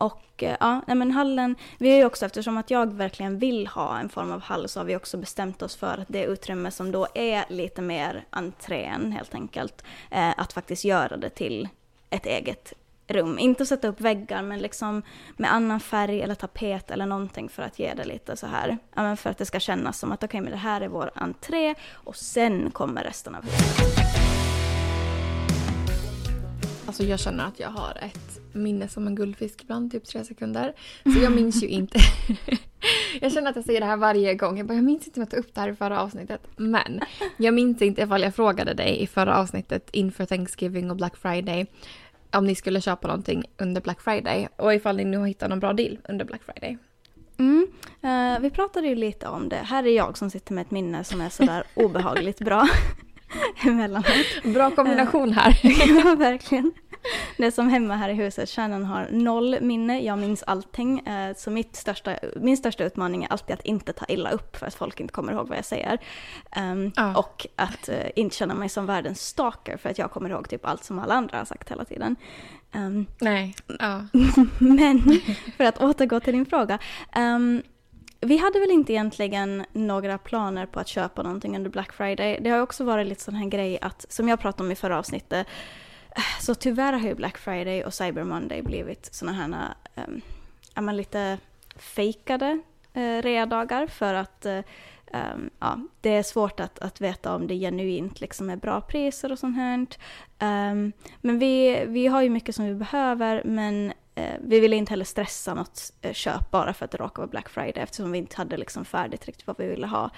[0.00, 3.98] och eh, ja, men hallen, vi har ju också eftersom att jag verkligen vill ha
[3.98, 6.92] en form av hall så har vi också bestämt oss för att det utrymme som
[6.92, 11.68] då är lite mer entrén helt enkelt, eh, att faktiskt göra det till
[12.10, 12.72] ett eget
[13.06, 13.38] rum.
[13.38, 15.02] Inte sätta upp väggar men liksom
[15.36, 19.02] med annan färg eller tapet eller någonting för att ge det lite så här, ja
[19.02, 21.10] men för att det ska kännas som att okej okay, men det här är vår
[21.14, 24.07] entré och sen kommer resten av huset.
[26.88, 30.72] Alltså jag känner att jag har ett minne som en guldfisk ibland, typ tre sekunder.
[31.02, 31.98] Så jag minns ju inte.
[33.20, 34.58] jag känner att jag säger det här varje gång.
[34.58, 36.40] Jag, bara, jag minns inte om jag tog upp det här i förra avsnittet.
[36.56, 37.00] Men
[37.36, 41.66] jag minns inte ifall jag frågade dig i förra avsnittet inför Thanksgiving och Black Friday
[42.32, 45.60] om ni skulle köpa någonting under Black Friday och ifall ni nu har hittat någon
[45.60, 46.78] bra deal under Black Friday.
[47.38, 47.66] Mm.
[48.04, 49.56] Uh, vi pratade ju lite om det.
[49.56, 52.68] Här är jag som sitter med ett minne som är sådär obehagligt bra.
[53.66, 54.42] emellanåt.
[54.44, 55.60] Bra kombination här.
[56.04, 56.72] ja, verkligen.
[57.36, 61.00] Det är som hemma här i huset, Shannon har noll minne, jag minns allting.
[61.00, 64.66] Eh, så mitt största, min största utmaning är alltid att inte ta illa upp för
[64.66, 65.98] att folk inte kommer ihåg vad jag säger.
[66.56, 67.16] Um, ja.
[67.16, 70.66] Och att uh, inte känna mig som världens stalker för att jag kommer ihåg typ
[70.66, 72.16] allt som alla andra har sagt hela tiden.
[72.74, 73.54] Um, Nej.
[73.78, 74.04] Ja.
[74.58, 75.20] men
[75.56, 76.78] för att återgå till din fråga.
[77.16, 77.62] Um,
[78.20, 82.38] vi hade väl inte egentligen några planer på att köpa någonting under Black Friday.
[82.40, 84.98] Det har också varit lite sån här grej att, som jag pratade om i förra
[84.98, 85.46] avsnittet,
[86.16, 90.20] eh, så tyvärr har ju Black Friday och Cyber Monday blivit såna här, um,
[90.74, 91.38] ja lite
[91.76, 92.58] fejkade
[92.96, 94.60] uh, readagar för att uh,
[95.12, 99.32] um, ja, det är svårt att, att veta om det genuint liksom är bra priser
[99.32, 99.86] och sånt här.
[100.70, 104.90] Um, men vi, vi har ju mycket som vi behöver men Eh, vi ville inte
[104.90, 108.18] heller stressa något eh, köp bara för att det råkade vara Black Friday eftersom vi
[108.18, 110.10] inte hade liksom färdigt riktigt vad vi ville ha.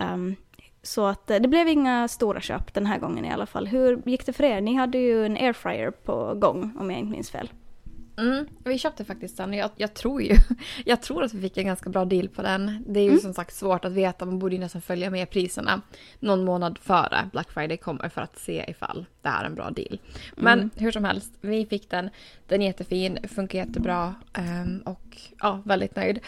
[0.00, 0.36] Um,
[0.82, 3.66] så att eh, det blev inga stora köp den här gången i alla fall.
[3.66, 4.60] Hur gick det för er?
[4.60, 7.50] Ni hade ju en airfryer på gång om jag inte minns fel.
[8.16, 9.52] Mm, vi köpte faktiskt den.
[9.52, 10.36] Jag, jag, tror ju
[10.84, 12.84] jag tror att vi fick en ganska bra deal på den.
[12.86, 13.20] Det är ju mm.
[13.20, 14.24] som sagt svårt att veta.
[14.24, 15.80] Man borde ju nästan följa med priserna
[16.20, 19.98] någon månad före Black Friday kommer för att se ifall det är en bra deal.
[20.36, 20.70] Men mm.
[20.76, 22.10] hur som helst, vi fick den.
[22.46, 26.20] Den är jättefin, funkar jättebra um, och ja, väldigt nöjd.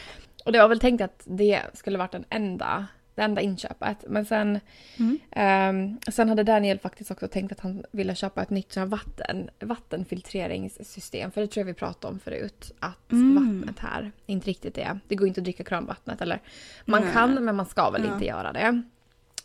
[0.44, 4.04] Och det var väl tänkt att det skulle varit den enda det enda inköpet.
[4.08, 4.60] Men sen,
[4.96, 5.90] mm.
[5.92, 11.30] um, sen hade Daniel faktiskt också tänkt att han ville köpa ett nytt vatten, vattenfiltreringssystem.
[11.30, 12.72] För det tror jag vi pratade om förut.
[12.80, 13.34] Att mm.
[13.34, 15.00] vattnet här inte riktigt är...
[15.08, 16.20] Det går inte att dricka kranvattnet.
[16.20, 16.40] Eller,
[16.84, 17.12] man Nej.
[17.12, 18.82] kan men man ska väl inte göra det.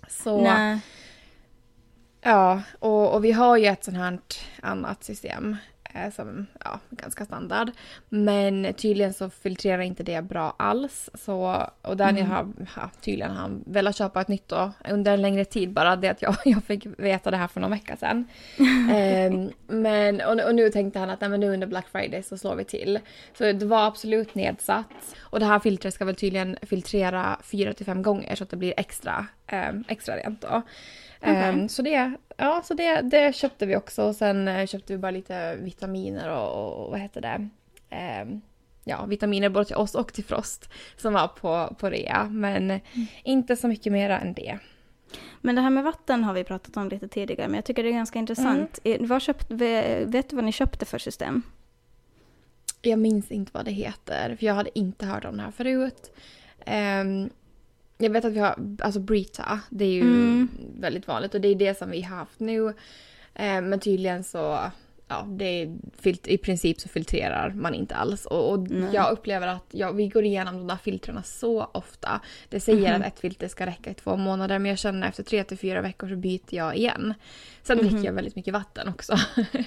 [0.07, 0.41] Så...
[0.41, 0.79] Nej.
[2.21, 4.19] Ja, och, och vi har ju ett sånt här
[4.61, 5.57] annat system
[6.15, 7.71] som ja, ganska standard.
[8.09, 11.09] Men tydligen så filtrerar inte det bra alls.
[11.13, 12.37] Så, och Daniel mm.
[12.37, 15.95] har ja, tydligen han velat köpa ett nytt då, under en längre tid bara.
[15.95, 18.27] Det att jag, jag fick veta det här för någon vecka sedan.
[18.57, 22.37] um, men, och, och, nu tänkte han att nej, men nu under Black Friday så
[22.37, 22.99] slår vi till.
[23.37, 25.15] Så det var absolut nedsatt.
[25.19, 29.27] Och det här filtret ska väl tydligen filtrera 4-5 gånger så att det blir extra,
[29.51, 30.61] um, extra rent då.
[31.21, 31.49] Okay.
[31.49, 34.03] Um, så det, ja, så det, det köpte vi också.
[34.03, 37.49] Och sen uh, köpte vi bara lite vitaminer och, och vad heter det?
[38.21, 38.41] Um,
[38.83, 42.27] ja, vitaminer både till oss och till Frost som var på, på rea.
[42.31, 42.81] Men mm.
[43.23, 44.59] inte så mycket mer än det.
[45.41, 47.89] Men det här med vatten har vi pratat om lite tidigare, men jag tycker det
[47.89, 48.79] är ganska intressant.
[48.83, 49.07] Mm.
[49.07, 51.41] Vad köpt, vet du vad ni köpte för system?
[52.81, 56.11] Jag minns inte vad det heter, för jag hade inte hört om det här förut.
[56.65, 57.29] Um,
[58.01, 60.49] jag vet att vi har, alltså Brita, det är ju mm.
[60.79, 62.67] väldigt vanligt och det är det som vi har haft nu.
[63.33, 64.71] Eh, men tydligen så,
[65.09, 65.77] ja, det är,
[66.29, 68.25] i princip så filtrerar man inte alls.
[68.25, 72.21] Och, och jag upplever att ja, vi går igenom de där filtrerna så ofta.
[72.49, 73.01] Det säger mm.
[73.01, 75.81] att ett filter ska räcka i två månader men jag känner efter tre till fyra
[75.81, 77.13] veckor så byter jag igen.
[77.63, 77.91] Sen mm.
[77.91, 79.17] dricker jag väldigt mycket vatten också.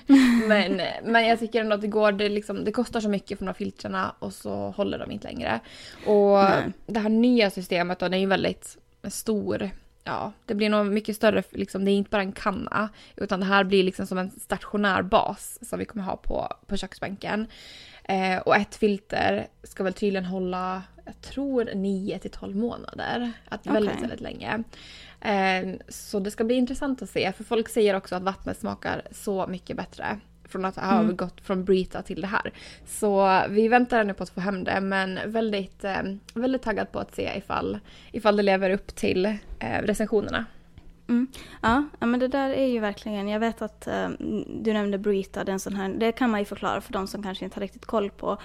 [0.49, 3.45] men, men jag tycker ändå att det går, det, liksom, det kostar så mycket för
[3.45, 5.61] de här filtrerna och så håller de inte längre.
[6.07, 6.73] Och mm.
[6.87, 8.79] det här nya systemet då, det är ju väldigt
[9.09, 9.71] stor
[10.05, 13.47] ja, det blir nog mycket större, liksom, det är inte bara en kanna, utan det
[13.47, 17.47] här blir liksom som en stationär bas som vi kommer ha på, på köksbänken.
[18.05, 23.33] Eh, och ett filter ska väl tydligen hålla, jag tror 9 till 12 månader.
[23.49, 23.73] Att okay.
[23.73, 24.63] väldigt, väldigt länge.
[25.21, 29.03] Eh, så det ska bli intressant att se, för folk säger också att vattnet smakar
[29.11, 30.19] så mycket bättre
[30.53, 31.17] från att ha mm.
[31.17, 32.53] gått från Brita till det här.
[32.87, 36.03] Så vi väntar ännu på att få hem det men väldigt, eh,
[36.35, 37.79] väldigt taggad på att se ifall,
[38.13, 40.45] ifall det lever upp till eh, recensionerna.
[41.13, 41.27] Mm.
[41.61, 45.61] Ja, men det där är ju verkligen, jag vet att um, du nämnde Brita, den
[45.61, 48.11] sån här, det kan man ju förklara för de som kanske inte har riktigt koll
[48.11, 48.39] på.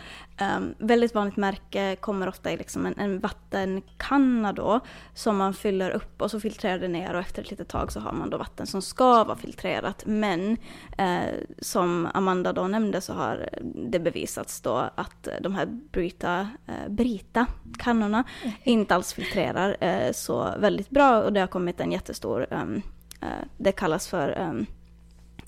[0.58, 4.80] Um, väldigt vanligt märke kommer ofta i liksom en, en vattenkanna då
[5.14, 8.00] som man fyller upp och så filtrerar det ner och efter ett litet tag så
[8.00, 10.04] har man då vatten som ska vara filtrerat.
[10.06, 10.52] Men
[11.00, 16.90] uh, som Amanda då nämnde så har det bevisats då att de här Brita, uh,
[16.90, 17.46] Brita
[17.80, 18.56] kannorna mm.
[18.64, 22.82] inte alls filtrerar uh, så väldigt bra och det har kommit en jättestor um,
[23.24, 24.66] uh, det kallas för um,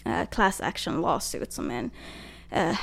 [0.06, 1.92] uh, class action lawsuit som är en
[2.70, 2.78] uh,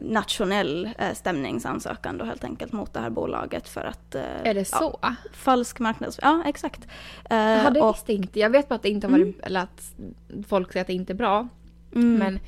[0.00, 4.14] nationell stämningsansökan då helt enkelt mot det här bolaget för att...
[4.14, 4.98] är det så?
[5.02, 6.86] Ja, falsk marknadsföring, ja exakt.
[7.28, 8.50] Ja, det visste inte jag.
[8.50, 9.40] vet bara att det inte har varit, mm.
[9.42, 9.92] eller att
[10.48, 11.48] folk säger att det inte är bra.
[11.94, 12.14] Mm.
[12.14, 12.40] Men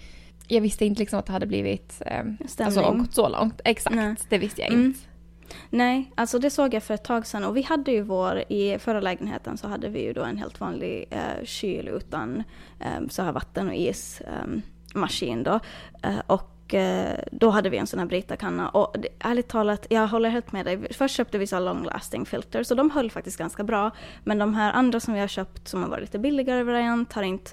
[0.48, 2.25] jag visste inte liksom att det hade blivit, eh,
[2.59, 3.61] alltså gått så långt.
[3.64, 4.14] Exakt, Nej.
[4.29, 4.94] det visste jag mm.
[5.71, 8.79] Nej, alltså det såg jag för ett tag sedan och vi hade ju vår, i
[8.79, 12.43] förra lägenheten så hade vi ju då en helt vanlig eh, kyl utan
[12.81, 15.61] eh, så här vatten och ismaskin ehm, eh, då.
[16.09, 20.07] Eh, och eh, då hade vi en sån här Brita-kanna och det, ärligt talat, jag
[20.07, 20.93] håller helt med dig.
[20.93, 23.91] Först köpte vi så long lasting filter så de höll faktiskt ganska bra.
[24.25, 27.23] Men de här andra som vi har köpt som har varit lite billigare variant har
[27.23, 27.51] inte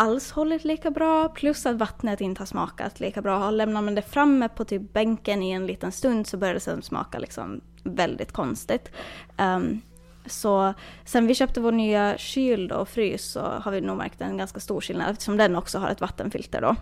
[0.00, 3.50] alls hållit lika bra, plus att vattnet inte har smakat lika bra.
[3.50, 6.82] Lämnar man det framme på typ bänken i en liten stund så börjar det sen
[6.82, 8.90] smaka liksom väldigt konstigt.
[9.38, 9.80] Um,
[10.26, 14.20] så sen vi köpte vår nya kyl då, och frys så har vi nog märkt
[14.20, 16.76] en ganska stor skillnad eftersom den också har ett vattenfilter då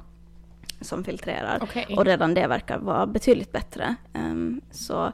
[0.80, 1.62] som filtrerar.
[1.62, 1.96] Okay.
[1.96, 3.94] Och redan det verkar vara betydligt bättre.
[4.14, 5.12] Um, så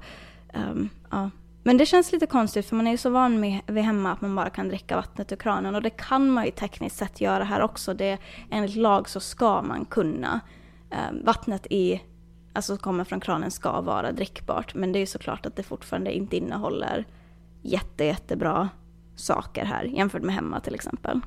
[0.54, 1.30] um, ja,
[1.66, 4.20] men det känns lite konstigt för man är ju så van med, vid hemma att
[4.20, 7.44] man bara kan dricka vattnet ur kranen och det kan man ju tekniskt sett göra
[7.44, 7.94] här också.
[7.94, 8.18] Det,
[8.50, 10.40] enligt lag så ska man kunna.
[10.90, 12.02] Eh, vattnet i,
[12.52, 16.12] alltså kommer från kranen ska vara drickbart men det är ju såklart att det fortfarande
[16.12, 17.04] inte innehåller
[17.62, 18.68] jätte, jättebra
[19.16, 21.20] saker här jämfört med hemma till exempel.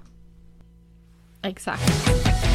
[1.41, 2.46] Exakt.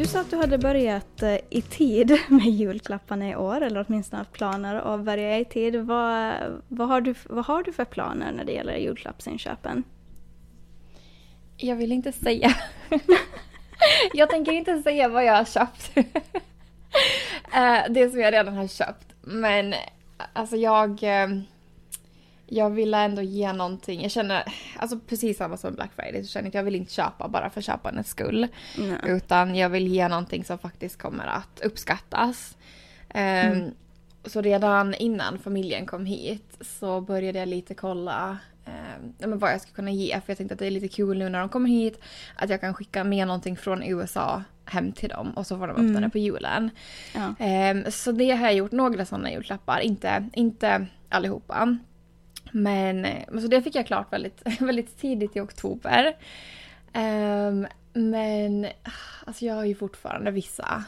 [0.00, 4.20] Du sa att du hade börjat eh, i tid med julklapparna i år, eller åtminstone
[4.20, 5.76] haft planer att börja i tid.
[5.76, 6.34] Vad,
[6.68, 9.84] vad, har du, vad har du för planer när det gäller julklappsinköpen?
[11.56, 12.54] Jag vill inte säga.
[14.14, 15.90] jag tänker inte säga vad jag har köpt.
[17.54, 19.06] Eh, det som jag redan har köpt.
[19.20, 19.74] Men
[20.32, 21.28] alltså jag eh,
[22.52, 24.02] jag ville ändå ge någonting.
[24.02, 26.92] Jag känner, alltså precis samma som Black Friday, så känner jag att jag vill inte
[26.92, 28.46] köpa bara för köpandets skull.
[28.78, 28.98] Nej.
[29.06, 32.56] Utan jag vill ge någonting som faktiskt kommer att uppskattas.
[33.08, 33.64] Ehm, mm.
[33.64, 33.74] Um,
[34.24, 38.38] så redan innan familjen kom hit så började jag lite kolla
[39.24, 40.20] um, vad jag skulle kunna ge.
[40.20, 42.00] För jag tänkte att det är lite kul nu när de kommer hit.
[42.36, 45.72] Att jag kan skicka med någonting från USA hem till dem och så får de
[45.72, 46.02] öppna mm.
[46.02, 46.70] det på julen.
[47.14, 47.46] Ja.
[47.70, 49.80] Um, så det har jag gjort, några sådana julklappar.
[49.80, 51.78] Inte, inte allihopa.
[52.52, 53.06] Men
[53.40, 56.16] så det fick jag klart väldigt, väldigt tidigt i oktober.
[56.94, 58.66] Um, men
[59.24, 60.84] alltså jag har ju fortfarande vissa,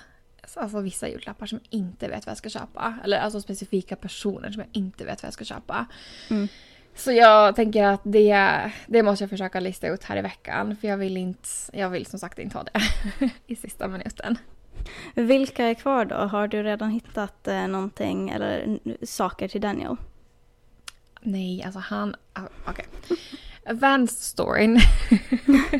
[0.55, 2.99] alltså vissa julklappar som jag inte vet vad jag ska köpa.
[3.05, 5.87] Eller alltså specifika personer som jag inte vet vad jag ska köpa.
[6.31, 6.49] Mm.
[6.95, 10.77] Så jag tänker att det, det måste jag försöka lista ut här i veckan.
[10.77, 12.81] För jag vill, inte, jag vill som sagt inte ha det
[13.47, 14.39] i sista minuten.
[15.15, 16.15] Vilka är kvar då?
[16.15, 19.97] Har du redan hittat eh, någonting eller saker till Daniel?
[21.23, 22.15] Nej, alltså han...
[22.33, 22.87] Ah, okej.
[23.05, 23.17] Okay.
[23.75, 24.79] Vans storyn.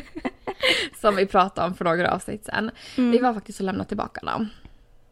[1.01, 2.71] som vi pratade om för några avsnitt sen.
[2.97, 3.11] Mm.
[3.11, 4.49] Vi var faktiskt och lämnade tillbaka dem.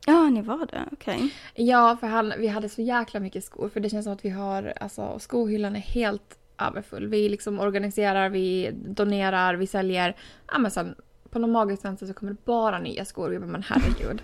[0.05, 0.85] Ja, ni var det?
[0.91, 1.15] Okej.
[1.15, 1.29] Okay.
[1.65, 3.69] Ja, för han, vi hade så jäkla mycket skor.
[3.69, 7.07] För det känns som att vi har, alltså skohyllan är helt överfull.
[7.07, 10.15] Vi liksom organiserar, vi donerar, vi säljer.
[10.47, 10.95] Ja, men sen
[11.31, 13.29] på någon magisk vänster så kommer det bara nya skor.
[13.29, 14.21] Vi bara, men herregud.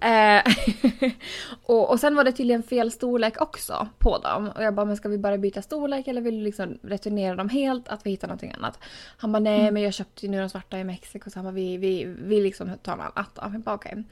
[0.02, 1.12] eh,
[1.62, 4.48] och, och sen var det tydligen fel storlek också på dem.
[4.56, 7.48] Och jag bara, men ska vi bara byta storlek eller vill du liksom returnera dem
[7.48, 7.88] helt?
[7.88, 8.78] Att vi hittar någonting annat.
[9.16, 9.74] Han bara, nej mm.
[9.74, 11.30] men jag köpte ju nu de svarta i Mexiko.
[11.30, 13.52] Så han bara, vi, vi, vi liksom tar något annat.
[13.52, 13.92] Jag bara, okej.
[13.92, 14.04] Okay.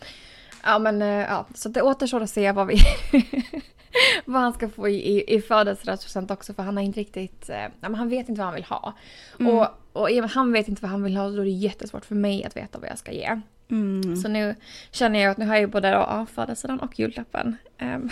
[0.64, 2.76] Ja men eh, ja, så det återstår att se vad vi
[4.25, 8.09] vad han ska få i, i födelsedagspresent också för han har inte riktigt, eh, han
[8.09, 8.95] vet inte vad han vill ha.
[9.41, 9.59] Mm.
[9.59, 12.15] Och, och i han vet inte vad han vill ha då är det jättesvårt för
[12.15, 13.41] mig att veta vad jag ska ge.
[13.71, 14.17] Mm.
[14.17, 14.55] Så nu
[14.91, 17.57] känner jag att nu har jag både ja, födelsedagen och julklappen.
[17.83, 18.11] Um.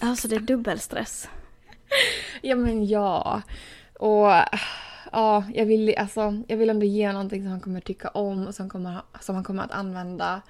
[0.00, 1.28] alltså det är dubbelstress.
[2.42, 3.42] ja men ja.
[3.98, 4.32] Och
[5.12, 8.54] ja, jag vill, alltså, jag vill ändå ge någonting som han kommer tycka om och
[8.54, 10.42] som, kommer, som han kommer att använda.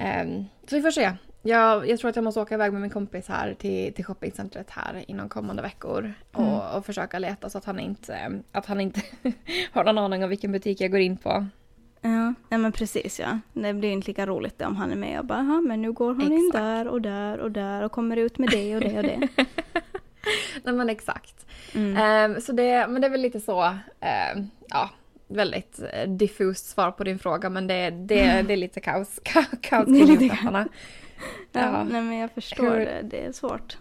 [0.00, 1.12] Um, så vi får se.
[1.46, 4.70] Jag, jag tror att jag måste åka iväg med min kompis här till, till shoppingcentret
[4.70, 6.12] här inom kommande veckor.
[6.36, 6.48] Mm.
[6.48, 9.02] Och, och försöka leta så att han inte, att han inte
[9.72, 11.46] har någon aning om vilken butik jag går in på.
[12.48, 13.38] Ja, men precis ja.
[13.52, 16.20] Det blir inte lika roligt om han är med och bara, men nu går han
[16.20, 16.32] Exakt.
[16.32, 19.28] in där och där och där och kommer ut med det och det och det.
[20.64, 21.46] Nej men exakt.
[21.74, 22.34] Mm.
[22.34, 24.90] Um, så det, men det är väl lite så, um, ja,
[25.28, 29.20] väldigt eh, diffust svar på din fråga men det, det, det är lite kaos,
[29.60, 30.68] kaos kring julklapparna.
[31.52, 33.78] Ja, ja, nej men jag förstår hur, det, det är svårt.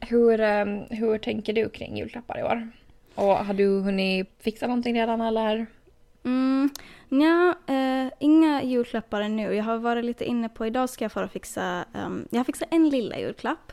[0.00, 2.68] Hur, um, hur tänker du kring julklappar i år?
[3.14, 5.66] Och har du hunnit fixa någonting redan eller?
[6.24, 6.70] Mm,
[7.08, 9.54] ja, eh, inga julklappar ännu.
[9.54, 12.68] Jag har varit lite inne på, idag ska jag fara fix,a um, jag har fixat
[12.70, 13.72] en lilla julklapp.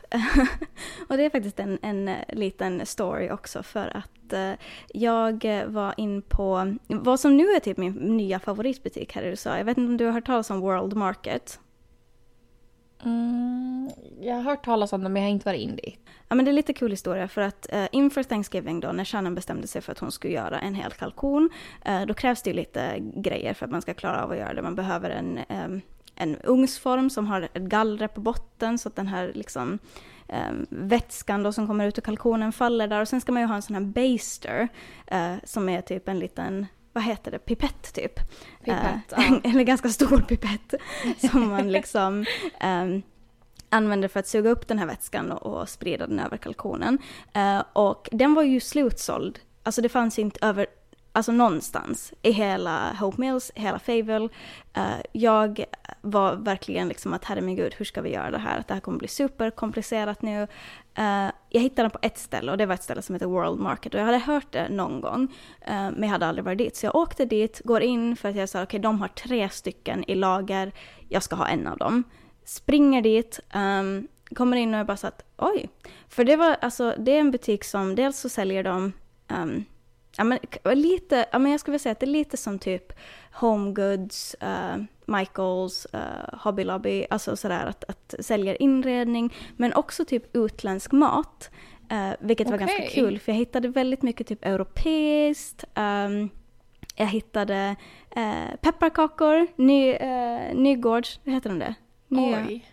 [1.08, 4.52] och det är faktiskt en, en eh, liten story också för att eh,
[4.88, 9.58] jag var in på vad som nu är typ min nya favoritbutik här i USA.
[9.58, 11.60] Jag vet inte om du har hört talas om World Market?
[13.04, 13.90] Mm,
[14.20, 16.00] jag har hört talas om det men jag har inte varit in dit.
[16.28, 19.34] Ja men det är lite kul historia för att eh, inför Thanksgiving då när Shannon
[19.34, 21.50] bestämde sig för att hon skulle göra en hel kalkon,
[21.84, 24.54] eh, då krävs det ju lite grejer för att man ska klara av att göra
[24.54, 24.62] det.
[24.62, 25.80] Man behöver en, eh,
[26.14, 29.78] en ugnsform som har ett gallre på botten så att den här liksom
[30.28, 33.48] um, vätskan då som kommer ut ur kalkonen faller där och sen ska man ju
[33.48, 34.68] ha en sån här baster
[35.12, 38.20] uh, som är typ en liten vad heter det, pipett typ.
[38.64, 39.40] Pipett, uh, ja.
[39.50, 40.74] Eller ganska stor pipett
[41.30, 42.24] som man liksom
[42.64, 43.02] um,
[43.68, 46.98] använder för att suga upp den här vätskan och, och sprida den över kalkonen.
[47.36, 50.66] Uh, och den var ju slutsåld, alltså det fanns inte över
[51.14, 54.28] alltså någonstans i hela Hope Mills, hela Fable.
[54.76, 55.64] Uh, jag
[56.00, 58.58] var verkligen liksom att herregud, hur ska vi göra det här?
[58.58, 60.42] Att det här kommer bli superkomplicerat nu.
[60.98, 63.60] Uh, jag hittade den på ett ställe och det var ett ställe som heter World
[63.60, 65.28] Market och jag hade hört det någon gång uh,
[65.68, 66.76] men jag hade aldrig varit dit.
[66.76, 69.48] Så jag åkte dit, går in för att jag sa okej okay, de har tre
[69.48, 70.72] stycken i lager,
[71.08, 72.04] jag ska ha en av dem.
[72.44, 75.68] Springer dit, um, kommer in och jag bara satt att oj.
[76.08, 78.92] För det var alltså, det är en butik som dels så säljer de
[79.28, 79.64] um,
[80.16, 82.92] ja, men, lite, ja, men jag skulle vilja säga att det är lite som typ
[83.32, 90.04] Home Goods, uh, Michaels, uh, Hobby Lobby, alltså sådär att, att sälja inredning, men också
[90.04, 91.50] typ utländsk mat.
[91.92, 92.58] Uh, vilket okay.
[92.58, 95.64] var ganska kul, för jag hittade väldigt mycket typ europeiskt.
[95.74, 96.30] Um,
[96.96, 97.76] jag hittade
[98.16, 101.74] uh, pepparkakor, ny, uh, Nygårds, vad heter de det?
[102.08, 102.64] Nya, Oj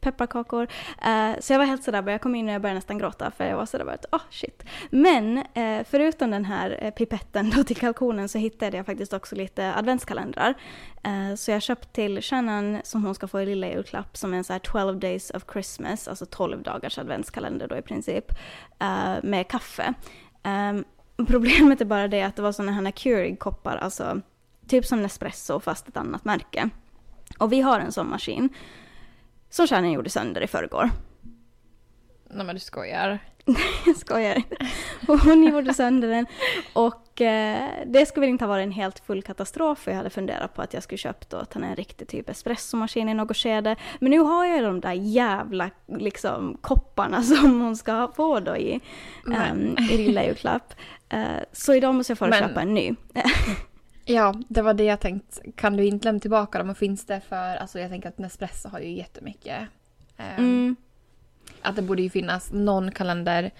[0.00, 0.62] pepparkakor.
[0.62, 3.44] Uh, så jag var helt sådär, jag kom in och jag började nästan gråta för
[3.44, 4.64] jag var sådär bara att oh shit.
[4.90, 9.36] Men uh, förutom den här eh, pipetten då till kalkonen så hittade jag faktiskt också
[9.36, 10.54] lite adventskalendrar.
[11.36, 14.44] så jag köpte till Shannon som hon ska få i lilla julklapp som är en
[14.44, 18.24] så här 12 days of Christmas, alltså 12 dagars adventskalender då i princip,
[19.22, 19.94] med kaffe.
[20.42, 20.84] Um,
[21.26, 24.20] problemet är bara det att det var sådana här Keurig-koppar, alltså
[24.66, 26.70] typ som Nespresso fast ett annat märke.
[27.38, 28.48] Och vi har en sån maskin
[29.50, 30.90] som kärnan gjorde sönder i förrgår.
[32.30, 33.18] Nej men du skojar.
[33.86, 34.56] jag skojar inte.
[35.06, 36.26] Hon gjorde sönder den
[36.72, 40.10] och eh, det skulle väl inte ha varit en helt full katastrof för jag hade
[40.10, 43.76] funderat på att jag skulle köpt då en riktig typ espressomaskin i något skede.
[43.98, 48.80] Men nu har jag de där jävla liksom kopparna som hon ska få då i,
[49.26, 50.74] um, i lilla julklapp.
[51.14, 52.38] Uh, så idag måste jag få men...
[52.38, 52.94] köpa en ny.
[54.04, 55.38] Ja, det var det jag tänkt.
[55.54, 58.68] Kan du inte lämna tillbaka dem och finns det för, alltså jag tänker att Nespresso
[58.68, 59.68] har ju jättemycket.
[60.16, 60.76] Eh, mm.
[61.62, 63.50] Att det borde ju finnas någon kalender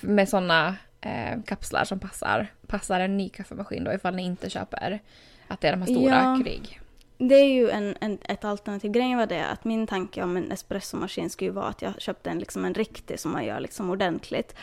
[0.00, 5.00] med sådana eh, kapslar som passar, passar en ny kaffemaskin då ifall ni inte köper
[5.48, 6.40] att det är de här stora ja.
[6.44, 6.80] krig.
[7.18, 8.90] Det är ju en, en, ett alternativ.
[8.90, 12.38] Grejen var det att min tanke om en espressomaskin skulle vara att jag köpte en,
[12.38, 14.54] liksom en riktig som man gör liksom ordentligt.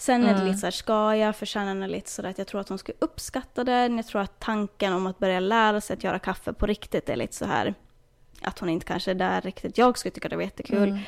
[0.00, 1.36] Sen är det lite såhär, ska jag?
[1.36, 3.96] För Shannon är lite sådär att jag tror att hon skulle uppskatta den.
[3.96, 7.16] Jag tror att tanken om att börja lära sig att göra kaffe på riktigt är
[7.16, 7.74] lite så här
[8.42, 9.78] att hon inte kanske är där riktigt.
[9.78, 10.88] Jag skulle tycka det var jättekul.
[10.88, 10.98] Mm.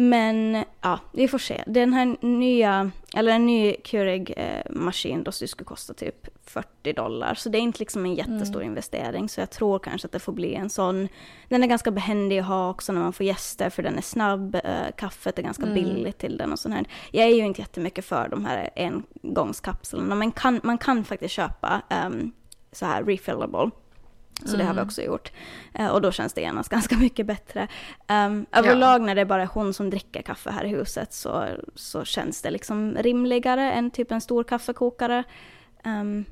[0.00, 1.64] Men ja, vi får se.
[1.66, 7.34] Den här nya, eller en ny Keurig-maskin då skulle kosta typ 40 dollar.
[7.34, 8.68] Så det är inte liksom en jättestor mm.
[8.68, 9.28] investering.
[9.28, 11.08] Så jag tror kanske att det får bli en sån.
[11.48, 14.54] Den är ganska behändig att ha också när man får gäster för den är snabb.
[14.54, 14.60] Eh,
[14.96, 15.74] kaffet är ganska mm.
[15.74, 16.86] billigt till den och sånt här.
[17.12, 20.14] Jag är ju inte jättemycket för de här engångskapslarna.
[20.14, 22.32] Men kan, man kan faktiskt köpa um,
[22.72, 23.70] så här refillable.
[24.44, 24.58] Så mm.
[24.58, 24.86] det har vi mm.
[24.86, 25.32] också gjort.
[25.78, 27.68] Uh, och då känns det genast ganska mycket bättre.
[28.08, 29.06] Um, överlag ja.
[29.06, 32.50] när det är bara hon som dricker kaffe här i huset så, så känns det
[32.50, 35.24] liksom rimligare än typ en stor kaffekokare.
[35.84, 36.24] Um,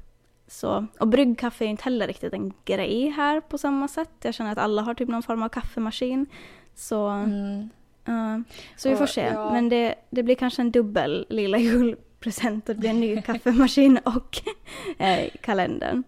[0.48, 4.10] så, och bryggkaffe är inte heller riktigt en grej här på samma sätt.
[4.22, 6.26] Jag känner att alla har typ någon form av kaffemaskin.
[6.74, 7.68] Så, mm.
[8.08, 8.38] uh,
[8.76, 9.20] så vi får se.
[9.20, 9.52] Ja.
[9.52, 12.66] Men det, det blir kanske en dubbel lilla julpresent.
[12.66, 14.42] Det blir en ny kaffemaskin och
[14.98, 16.04] eh, kalendern.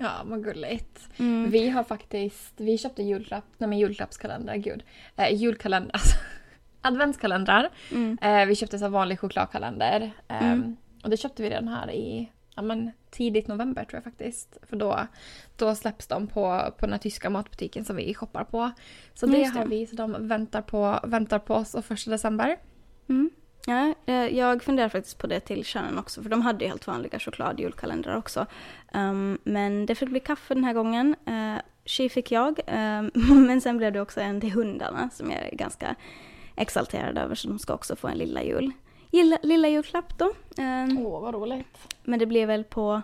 [0.00, 1.08] Ja, vad gulligt.
[1.18, 1.50] Mm.
[1.50, 4.82] Vi har faktiskt, vi köpte julklapp, nej men julklappskalender, gud.
[5.16, 6.16] Eh, julkalender, alltså
[6.80, 7.70] adventskalendrar.
[7.92, 8.18] Mm.
[8.22, 10.10] Eh, vi köpte en vanlig chokladkalender.
[10.28, 10.76] Eh, mm.
[11.04, 14.58] Och det köpte vi redan här i ja, men, tidigt november tror jag faktiskt.
[14.62, 15.06] För då,
[15.56, 18.70] då släpps de på, på den här tyska matbutiken som vi shoppar på.
[19.14, 22.56] Så det, det, har vi, så de väntar på, väntar på oss och första december.
[23.08, 23.30] Mm.
[23.68, 26.86] Ja, eh, jag funderar faktiskt på det till Shannon också, för de hade ju helt
[26.86, 28.46] vanliga chokladjulkalendrar också.
[28.92, 31.16] Um, men det fick bli kaffe den här gången.
[31.28, 33.10] Uh, She fick jag, um,
[33.46, 35.94] men sen blev det också en till hundarna som jag är ganska
[36.56, 38.72] exalterad över, så de ska också få en lilla jul.
[39.10, 40.32] Lilla, lilla julklapp då.
[40.58, 41.78] Um, Åh, vad roligt.
[42.02, 43.02] Men det blir väl på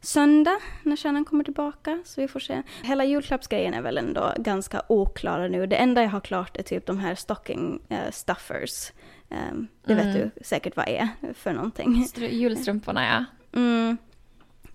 [0.00, 2.62] söndag när Shannon kommer tillbaka, så vi får se.
[2.82, 5.66] Hela julklappsgrejen är väl ändå ganska oklara nu.
[5.66, 8.92] Det enda jag har klart är typ de här stocking uh, stuffers.
[9.30, 10.06] Um, det mm.
[10.06, 12.06] vet du säkert vad är för någonting.
[12.16, 13.24] julstrumporna ja.
[13.58, 13.96] Mm.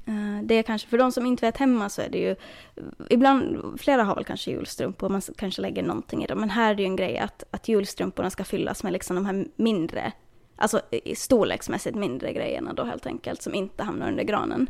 [0.08, 2.36] Uh, det är kanske, för de som inte vet hemma så är det ju,
[3.10, 6.76] ibland, flera har väl kanske julstrumpor, man kanske lägger någonting i dem, men här är
[6.76, 10.12] det ju en grej att, att julstrumporna ska fyllas med liksom de här mindre,
[10.56, 10.82] alltså
[11.16, 14.68] storleksmässigt mindre grejerna då helt enkelt, som inte hamnar under granen.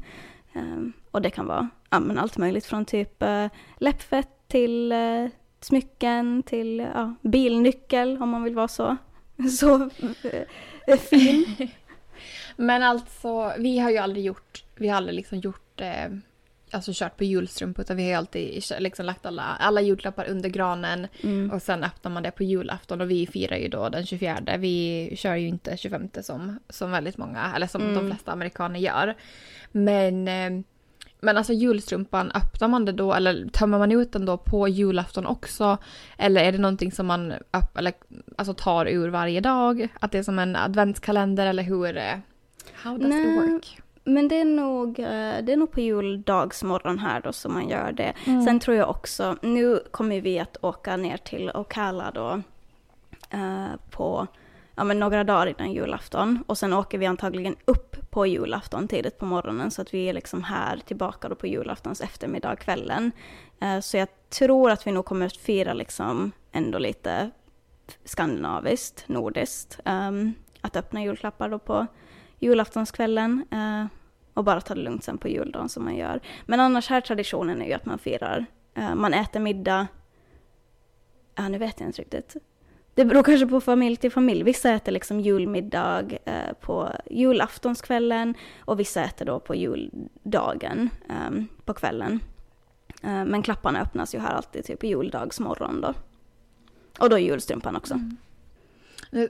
[0.55, 5.29] Um, och det kan vara ja, men allt möjligt från typ uh, läppfett till uh,
[5.59, 8.97] smycken till uh, bilnyckel om man vill vara så,
[9.59, 11.45] så uh, fin.
[12.55, 16.09] men alltså, vi har ju aldrig gjort, vi har aldrig liksom gjort eh,
[16.71, 20.49] alltså kört på julstrumpor utan vi har ju alltid liksom lagt alla, alla julklappar under
[20.49, 21.51] granen mm.
[21.51, 24.57] och sen öppnar man det på julafton och vi firar ju då den 24.
[24.57, 27.95] Vi kör ju inte 25 som, som väldigt många, eller som mm.
[27.95, 29.15] de flesta amerikaner gör.
[29.71, 30.63] Men, eh,
[31.23, 35.25] men alltså julstrumpan, öppnar man det då eller tömmer man ut den då på julafton
[35.25, 35.77] också?
[36.17, 37.93] Eller är det någonting som man upp, eller,
[38.35, 39.87] alltså tar ur varje dag?
[39.99, 41.93] Att det är som en adventskalender eller hur?
[41.93, 42.21] det?
[42.73, 43.21] How does Nej.
[43.21, 43.81] it work?
[44.03, 47.91] Men det är, nog, eh, det är nog på juldagsmorgon här då som man gör
[47.91, 48.13] det.
[48.25, 48.45] Mm.
[48.45, 52.41] Sen tror jag också, nu kommer vi att åka ner till Ocala då
[53.33, 54.27] uh, på
[54.75, 56.43] ja, men några dagar innan julafton.
[56.47, 60.13] Och sen åker vi antagligen upp på julafton tidigt på morgonen så att vi är
[60.13, 63.11] liksom här tillbaka då på julaftons eftermiddag, kvällen.
[63.61, 67.31] Eh, så jag tror att vi nog kommer att fira liksom ändå lite
[68.03, 69.79] skandinaviskt, nordiskt.
[69.85, 71.87] Um, att öppna julklappar då på
[72.39, 73.85] julaftonskvällen eh,
[74.33, 76.19] och bara ta det lugnt sen på juldagen som man gör.
[76.45, 79.87] Men annars här traditionen är ju att man firar, eh, man äter middag,
[81.35, 82.35] ja nu vet jag inte riktigt.
[82.95, 84.43] Det beror kanske på familj till familj.
[84.43, 91.73] Vissa äter liksom julmiddag eh, på julaftonskvällen och vissa äter då på juldagen eh, på
[91.73, 92.19] kvällen.
[93.03, 95.93] Eh, men klapparna öppnas ju här alltid typ juldagsmorgon då.
[96.99, 97.93] Och då julstrumpan också.
[97.93, 98.17] Mm.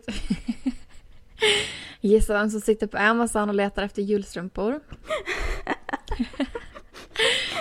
[2.02, 4.80] Gissa vem som sitter på Amazon och letar efter julstrumpor?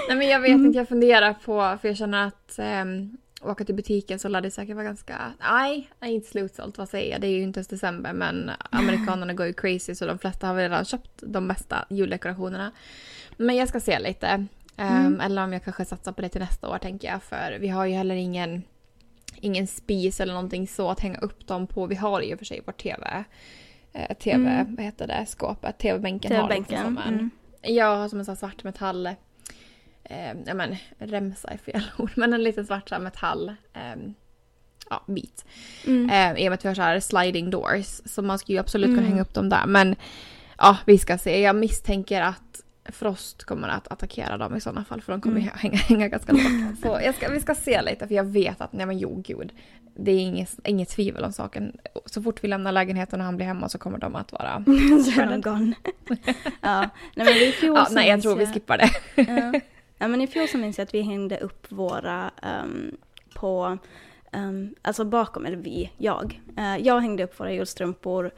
[0.08, 0.66] Nej men jag vet mm.
[0.66, 4.50] inte, jag funderar på, för jag känner att um, åka till butiken så lär det
[4.50, 8.12] säkert vara ganska, nej, inte slutsålt, vad säger jag, det är ju inte ens december
[8.12, 12.72] men amerikanerna går ju crazy så de flesta har väl redan köpt de bästa juldekorationerna.
[13.36, 15.20] Men jag ska se lite, um, mm.
[15.20, 17.86] eller om jag kanske satsar på det till nästa år tänker jag, för vi har
[17.86, 18.62] ju heller ingen
[19.40, 21.86] ingen spis eller någonting så att hänga upp dem på.
[21.86, 23.24] Vi har och för sig vår TV
[23.92, 24.76] eh, tv, mm.
[24.76, 27.30] vad heter det, skåpet, tv-bänken TV har liksom som en, mm.
[27.62, 29.10] jag har som en sån svart metall,
[30.12, 34.12] eh, ja men remsa är fel ord, men en liten svart metall eh,
[34.90, 35.44] ja, bit.
[35.86, 36.10] Mm.
[36.10, 38.58] Eh, I och med att vi har så här sliding doors, så man ska ju
[38.58, 39.10] absolut kunna mm.
[39.10, 39.66] hänga upp dem där.
[39.66, 39.96] Men
[40.58, 41.40] ja, vi ska se.
[41.40, 45.50] Jag misstänker att Frost kommer att attackera dem i sådana fall för de kommer mm.
[45.54, 46.78] hänga, hänga ganska lågt.
[46.82, 49.52] Så ska, vi ska se lite för jag vet att, nej men jo gud,
[49.96, 51.76] det är inget, inget tvivel om saken.
[52.06, 54.64] Så fort vi lämnar lägenheten och han blir hemma så kommer de att vara...
[55.04, 55.74] så är de gone.
[56.60, 58.90] ja, nej men i fjol ja, Nej jag tror vi skippar det.
[59.14, 59.60] ja
[60.02, 62.30] ja men i fjol så minns jag att vi hängde upp våra
[62.64, 62.96] um,
[63.34, 63.78] på,
[64.32, 66.40] um, alltså bakom, eller vi, jag.
[66.58, 68.30] Uh, jag hängde upp våra julstrumpor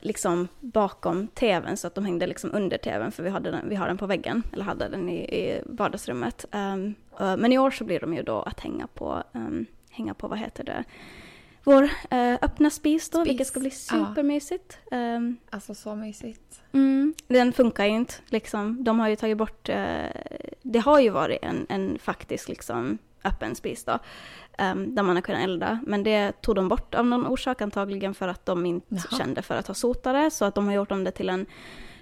[0.00, 3.74] liksom bakom tvn så att de hängde liksom under tvn för vi, hade den, vi
[3.74, 6.44] har den på väggen, eller hade den i, i vardagsrummet.
[6.52, 10.14] Um, uh, men i år så blir de ju då att hänga på, um, hänga
[10.14, 10.84] på vad heter det,
[11.64, 13.30] vår uh, öppna spis då, spis.
[13.30, 14.78] vilket ska bli supermysigt.
[14.90, 15.16] Ja.
[15.16, 16.62] Um, alltså så mysigt.
[16.72, 18.84] Mm, den funkar ju inte liksom.
[18.84, 19.74] De har ju tagit bort, uh,
[20.62, 23.98] det har ju varit en, en faktisk liksom öppen spis då
[24.58, 25.80] um, där man har kunnat elda.
[25.86, 29.18] Men det tog de bort av någon orsak, antagligen för att de inte Jaha.
[29.18, 30.30] kände för att ha sotare.
[30.30, 31.46] Så att de har gjort om det till en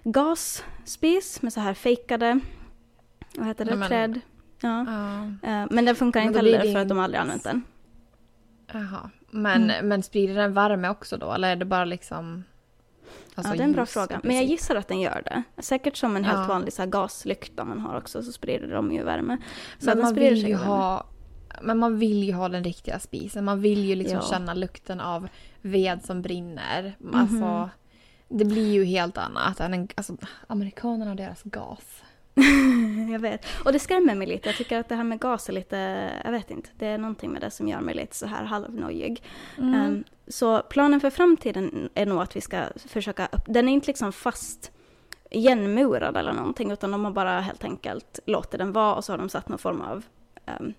[0.05, 2.41] gasspis med så här fejkade,
[3.37, 4.21] vad heter det, men, träd.
[4.61, 4.81] Ja.
[4.81, 7.65] Uh, men den funkar men inte heller för att de aldrig använt den.
[8.73, 9.89] Jaha, men, mm.
[9.89, 12.45] men sprider den värme också då eller är det bara liksom
[13.35, 14.21] Alltså ja, det är en bra fråga.
[14.25, 15.63] Men jag gissar att den gör det.
[15.63, 19.03] Säkert som en helt vanlig så här, gaslykta man har också så sprider de ju
[19.03, 19.37] värme.
[19.79, 21.07] Så men man vill ju ha
[21.63, 23.45] men man vill ju ha den riktiga spisen.
[23.45, 24.29] Man vill ju liksom ja.
[24.31, 25.29] känna lukten av
[25.63, 26.81] ved som brinner.
[26.81, 27.21] Mm -hmm.
[27.21, 27.71] Alltså,
[28.29, 30.17] det blir ju helt annat än en, alltså,
[30.47, 32.03] amerikanerna och deras gas.
[33.13, 33.47] jag vet.
[33.65, 34.49] Och det skrämmer mig lite.
[34.49, 37.31] Jag tycker att det här med gas är lite, jag vet inte, det är någonting
[37.31, 39.23] med det som gör mig lite så här halvnojig.
[39.59, 39.75] Mm.
[39.75, 44.13] Um, så planen för framtiden är nog att vi ska försöka, den är inte liksom
[44.13, 44.73] fast
[45.31, 49.19] igenmurad eller någonting, utan de har bara helt enkelt låtit den vara och så har
[49.19, 50.05] de satt någon form av
[50.61, 50.75] um,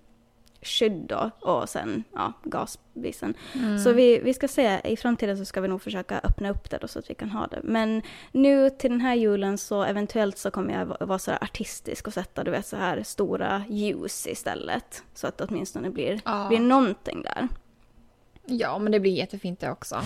[0.62, 3.34] skydd då, och sen ja, gasbisen.
[3.54, 3.78] Mm.
[3.78, 6.78] Så vi, vi ska se, i framtiden så ska vi nog försöka öppna upp det
[6.78, 7.60] då så att vi kan ha det.
[7.62, 8.02] Men
[8.32, 12.44] nu till den här julen så eventuellt så kommer jag vara så artistisk och sätta
[12.44, 15.02] du vet så här stora ljus istället.
[15.14, 16.46] Så att det åtminstone blir, ja.
[16.48, 17.48] blir någonting där.
[18.44, 20.00] Ja, men det blir jättefint det också.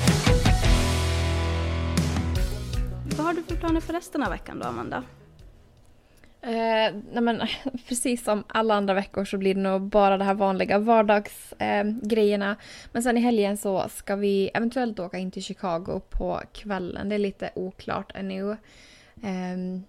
[3.17, 5.03] Vad har du för planer för resten av veckan då, Amanda?
[6.47, 7.41] Eh, nej men,
[7.89, 12.51] precis som alla andra veckor så blir det nog bara de här vanliga vardagsgrejerna.
[12.51, 12.57] Eh,
[12.93, 17.09] men sen i helgen så ska vi eventuellt åka in till Chicago på kvällen.
[17.09, 18.51] Det är lite oklart ännu.
[19.23, 19.81] Eh,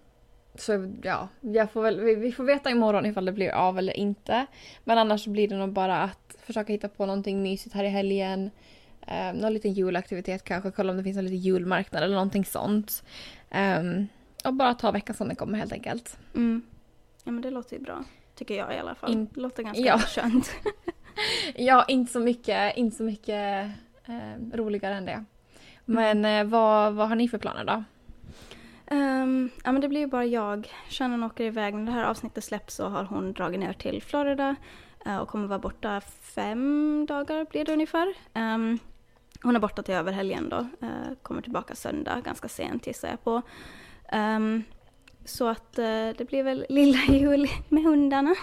[0.56, 3.97] så ja, jag får väl, vi, vi, får veta imorgon ifall det blir av eller
[3.97, 4.45] inte.
[4.84, 7.89] Men annars så blir det nog bara att försöka hitta på någonting mysigt här i
[7.89, 8.51] helgen.
[9.08, 13.03] Eh, någon liten julaktivitet kanske, kolla om det finns en liten julmarknad eller någonting sånt.
[13.80, 14.08] Um,
[14.46, 16.18] och bara ta veckan som den kommer helt enkelt.
[16.36, 16.62] Mm.
[17.24, 18.04] Ja men det låter ju bra.
[18.36, 19.12] Tycker jag i alla fall.
[19.12, 19.30] In...
[19.34, 20.00] Det låter ganska ja.
[20.08, 20.52] skönt.
[21.56, 23.72] ja, inte så mycket, inte så mycket
[24.06, 25.26] eh, roligare än det.
[25.86, 26.48] Men mm.
[26.48, 27.84] eh, vad, vad har ni för planer då?
[28.91, 30.74] Um, ja men det blir ju bara jag.
[30.89, 31.74] Shannon åker iväg.
[31.74, 34.56] När det här avsnittet släpps så har hon dragit ner till Florida
[35.08, 36.02] uh, och kommer vara borta
[36.36, 38.14] fem dagar blir det ungefär.
[38.34, 38.80] Um,
[39.43, 40.58] hon är borta till över helgen då.
[40.58, 43.41] Uh, kommer tillbaka söndag ganska sent gissar jag på.
[44.12, 44.64] Um,
[45.26, 45.86] så att uh,
[46.18, 48.36] det blir väl lilla jul med hundarna.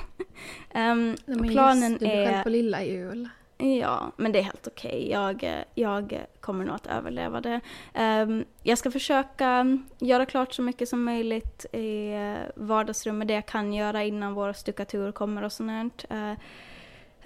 [0.75, 2.27] Um, men planen just, du är...
[2.27, 3.29] själv på lilla jul.
[3.59, 4.91] Ja, men det är helt okej.
[4.91, 5.11] Okay.
[5.11, 7.61] Jag, jag kommer nog att överleva det.
[7.95, 12.13] Um, jag ska försöka göra klart så mycket som möjligt i
[12.55, 16.05] vardagsrummet, det jag kan göra innan vår stuckatur kommer och sånt.
[16.11, 16.33] Uh,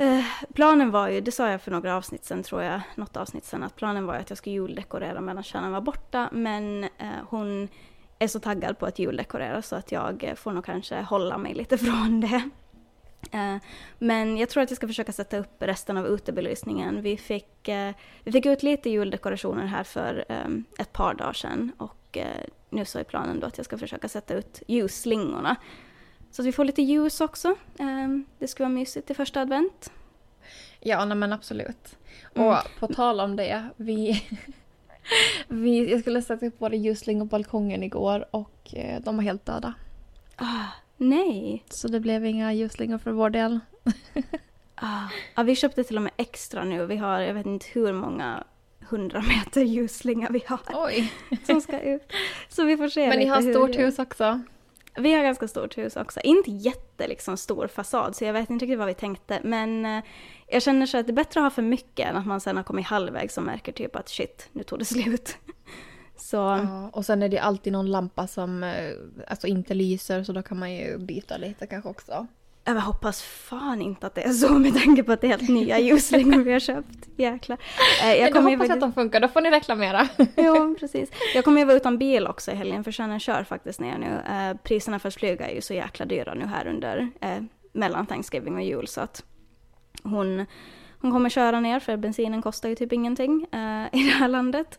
[0.06, 0.24] uh,
[0.54, 3.62] planen var ju, det sa jag för några avsnitt sen tror jag, något avsnitt sen,
[3.62, 7.68] att planen var att jag skulle juldekorera medan Shannon var borta, men uh, hon
[8.18, 11.78] är så taggad på att juldekorera så att jag får nog kanske hålla mig lite
[11.86, 12.50] från det.
[13.32, 13.56] Eh,
[13.98, 17.02] men jag tror att jag ska försöka sätta upp resten av utebelysningen.
[17.02, 17.94] Vi fick, eh,
[18.24, 20.24] vi fick ut lite juldekorationer här för
[20.78, 24.08] ett par dagar sedan och eh, nu så är planen då att jag ska försöka
[24.08, 25.56] sätta ut ljusslingorna.
[26.30, 27.56] Så att vi får lite ljus också.
[28.38, 29.92] Det skulle vara mysigt till första advent.
[30.80, 31.98] Ja, nej, men absolut.
[32.34, 32.48] Mm.
[32.48, 34.22] Och på tal om det, vi,
[35.48, 39.74] vi, jag skulle sätta upp våra ljusslingor på balkongen igår och de var helt döda.
[40.36, 40.64] Ah.
[40.96, 41.64] Nej.
[41.68, 43.60] Så det blev inga ljusslingor för vår del.
[44.74, 45.08] ah.
[45.34, 46.86] Ja, vi köpte till och med extra nu.
[46.86, 48.44] Vi har, jag vet inte hur många
[48.88, 50.60] hundra meter ljusslinga vi har.
[50.74, 51.12] Oj.
[51.46, 52.12] Som ska ut.
[52.48, 53.52] Så vi får se Men ni har hur...
[53.52, 54.40] stort hus också?
[54.98, 56.20] Vi har ganska stort hus också.
[56.20, 59.40] Inte jätte liksom, stor fasad, så jag vet inte riktigt vad vi tänkte.
[59.44, 60.04] Men eh,
[60.48, 62.56] jag känner så att det är bättre att ha för mycket än att man sen
[62.56, 65.36] har kommit halvvägs och märker typ att shit, nu tog det slut.
[66.18, 66.36] Så...
[66.36, 68.92] Ja, och sen är det alltid någon lampa som eh,
[69.28, 72.26] alltså inte lyser så då kan man ju byta lite kanske också.
[72.64, 75.48] Jag hoppas fan inte att det är så med tanke på att det är helt
[75.48, 77.08] nya ljusslingor vi har köpt.
[77.16, 77.58] Jäklar.
[78.02, 78.72] Eh, jag kommer hoppas ju...
[78.72, 80.08] att de funkar, då får ni reklamera.
[80.36, 81.10] jo, precis.
[81.34, 84.34] Jag kommer ju vara utan bil också i helgen för Shannon kör faktiskt ner nu.
[84.34, 87.42] Eh, priserna för att flyga är ju så jäkla dyra nu här under eh,
[87.72, 89.24] mellan Thanksgiving och jul så att
[90.10, 90.46] hon,
[91.00, 94.78] hon kommer köra ner för bensinen kostar ju typ ingenting eh, i det här landet.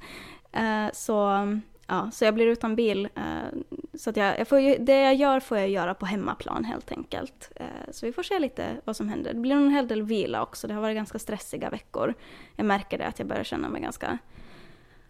[0.51, 1.47] Eh, så,
[1.88, 3.09] ja, så jag blir utan bil.
[3.15, 3.59] Eh,
[3.93, 6.91] så att jag, jag får ju, det jag gör får jag göra på hemmaplan helt
[6.91, 7.51] enkelt.
[7.55, 9.34] Eh, så vi får se lite vad som händer.
[9.34, 10.67] Det blir en hel del vila också.
[10.67, 12.13] Det har varit ganska stressiga veckor.
[12.55, 14.17] Jag märker det att jag börjar känna mig ganska,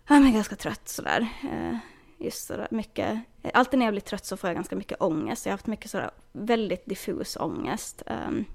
[0.08, 1.28] jag är ganska trött sådär.
[1.44, 1.78] Eh,
[2.18, 3.20] just sådär mycket.
[3.54, 5.46] Alltid när jag blir trött så får jag ganska mycket ångest.
[5.46, 8.04] Jag har haft mycket sådär väldigt diffus ångest.
[8.06, 8.46] Ehm,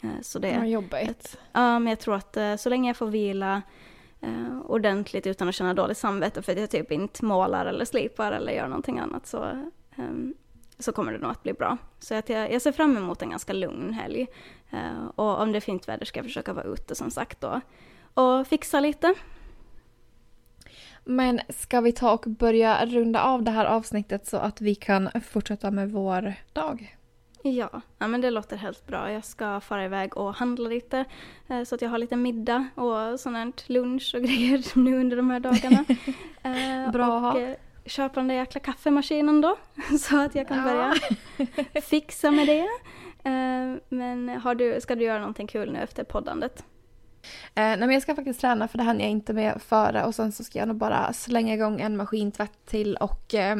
[0.00, 1.38] Ehm, så det, Vad jobbigt.
[1.52, 3.62] Ja, men jag tror att så länge jag får vila
[4.20, 8.32] eh, ordentligt utan att känna dåligt samvete för att jag typ inte målar eller slipar
[8.32, 9.44] eller gör någonting annat så,
[9.96, 10.04] eh,
[10.78, 11.76] så kommer det nog att bli bra.
[11.98, 14.26] Så att jag, jag ser fram emot en ganska lugn helg.
[14.70, 17.60] Eh, och om det är fint väder ska jag försöka vara ute som sagt då
[18.14, 19.14] och fixa lite.
[21.04, 25.10] Men ska vi ta och börja runda av det här avsnittet så att vi kan
[25.24, 26.97] fortsätta med vår dag?
[27.56, 29.12] Ja, ja men det låter helt bra.
[29.12, 31.04] Jag ska fara iväg och handla lite
[31.48, 35.30] eh, så att jag har lite middag och sånt lunch och grejer nu under de
[35.30, 35.84] här dagarna.
[36.42, 39.56] Eh, bra och, eh, köpa den där jäkla kaffemaskinen då
[40.00, 40.64] så att jag kan ja.
[40.64, 40.94] börja
[41.82, 42.68] fixa med det.
[43.88, 46.64] Men har du, ska du göra någonting kul nu efter poddandet?
[47.54, 50.14] Eh, nej men jag ska faktiskt träna för det hann jag inte med före och
[50.14, 53.56] sen så ska jag nog bara slänga igång en maskintvätt till och eh,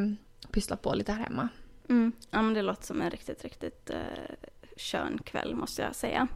[0.53, 1.49] pyssla på lite här hemma.
[1.89, 2.13] Mm.
[2.31, 6.29] Ja men det låter som en riktigt, riktigt uh, skön kväll måste jag säga.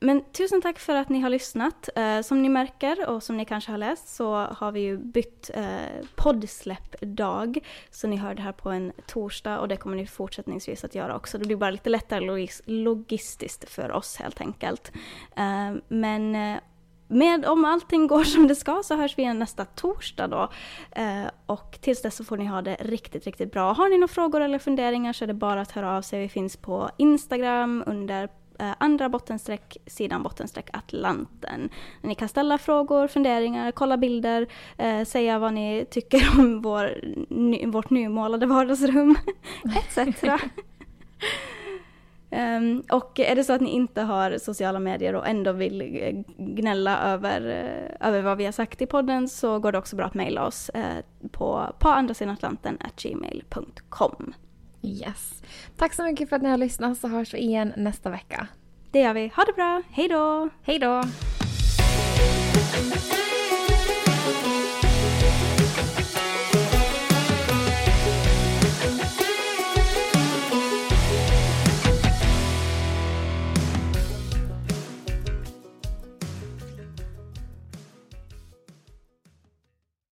[0.00, 1.88] Men tusen tack för att ni har lyssnat.
[1.96, 5.50] Eh, som ni märker och som ni kanske har läst så har vi ju bytt
[5.54, 7.58] eh, poddsläppdag.
[7.90, 11.16] Så ni hör det här på en torsdag och det kommer ni fortsättningsvis att göra
[11.16, 11.38] också.
[11.38, 14.92] Det blir bara lite lättare logis logistiskt för oss helt enkelt.
[15.36, 16.58] Eh, men eh,
[17.12, 20.48] med, om allting går som det ska så hörs vi igen nästa torsdag då.
[20.90, 23.72] Eh, och tills dess så får ni ha det riktigt, riktigt bra.
[23.72, 26.20] Har ni några frågor eller funderingar så är det bara att höra av sig.
[26.20, 31.68] Vi finns på Instagram under eh, andra bottenstreck, sidan bottenstreck Atlanten.
[32.00, 34.46] Ni kan ställa frågor, funderingar, kolla bilder,
[34.78, 39.16] eh, säga vad ni tycker om vår, ny, vårt nymålade vardagsrum,
[39.76, 39.98] etc.
[42.32, 46.12] Um, och är det så att ni inte har sociala medier och ändå vill eh,
[46.38, 50.06] gnälla över, uh, över vad vi har sagt i podden så går det också bra
[50.06, 50.82] att mejla oss uh,
[51.30, 52.06] på på
[52.96, 54.34] gmail.com.
[54.82, 55.42] Yes.
[55.76, 58.46] Tack så mycket för att ni har lyssnat så hörs vi igen nästa vecka.
[58.90, 59.32] Det gör vi.
[59.36, 59.82] Ha det bra.
[59.90, 60.48] Hej då!
[60.62, 61.02] Hej då!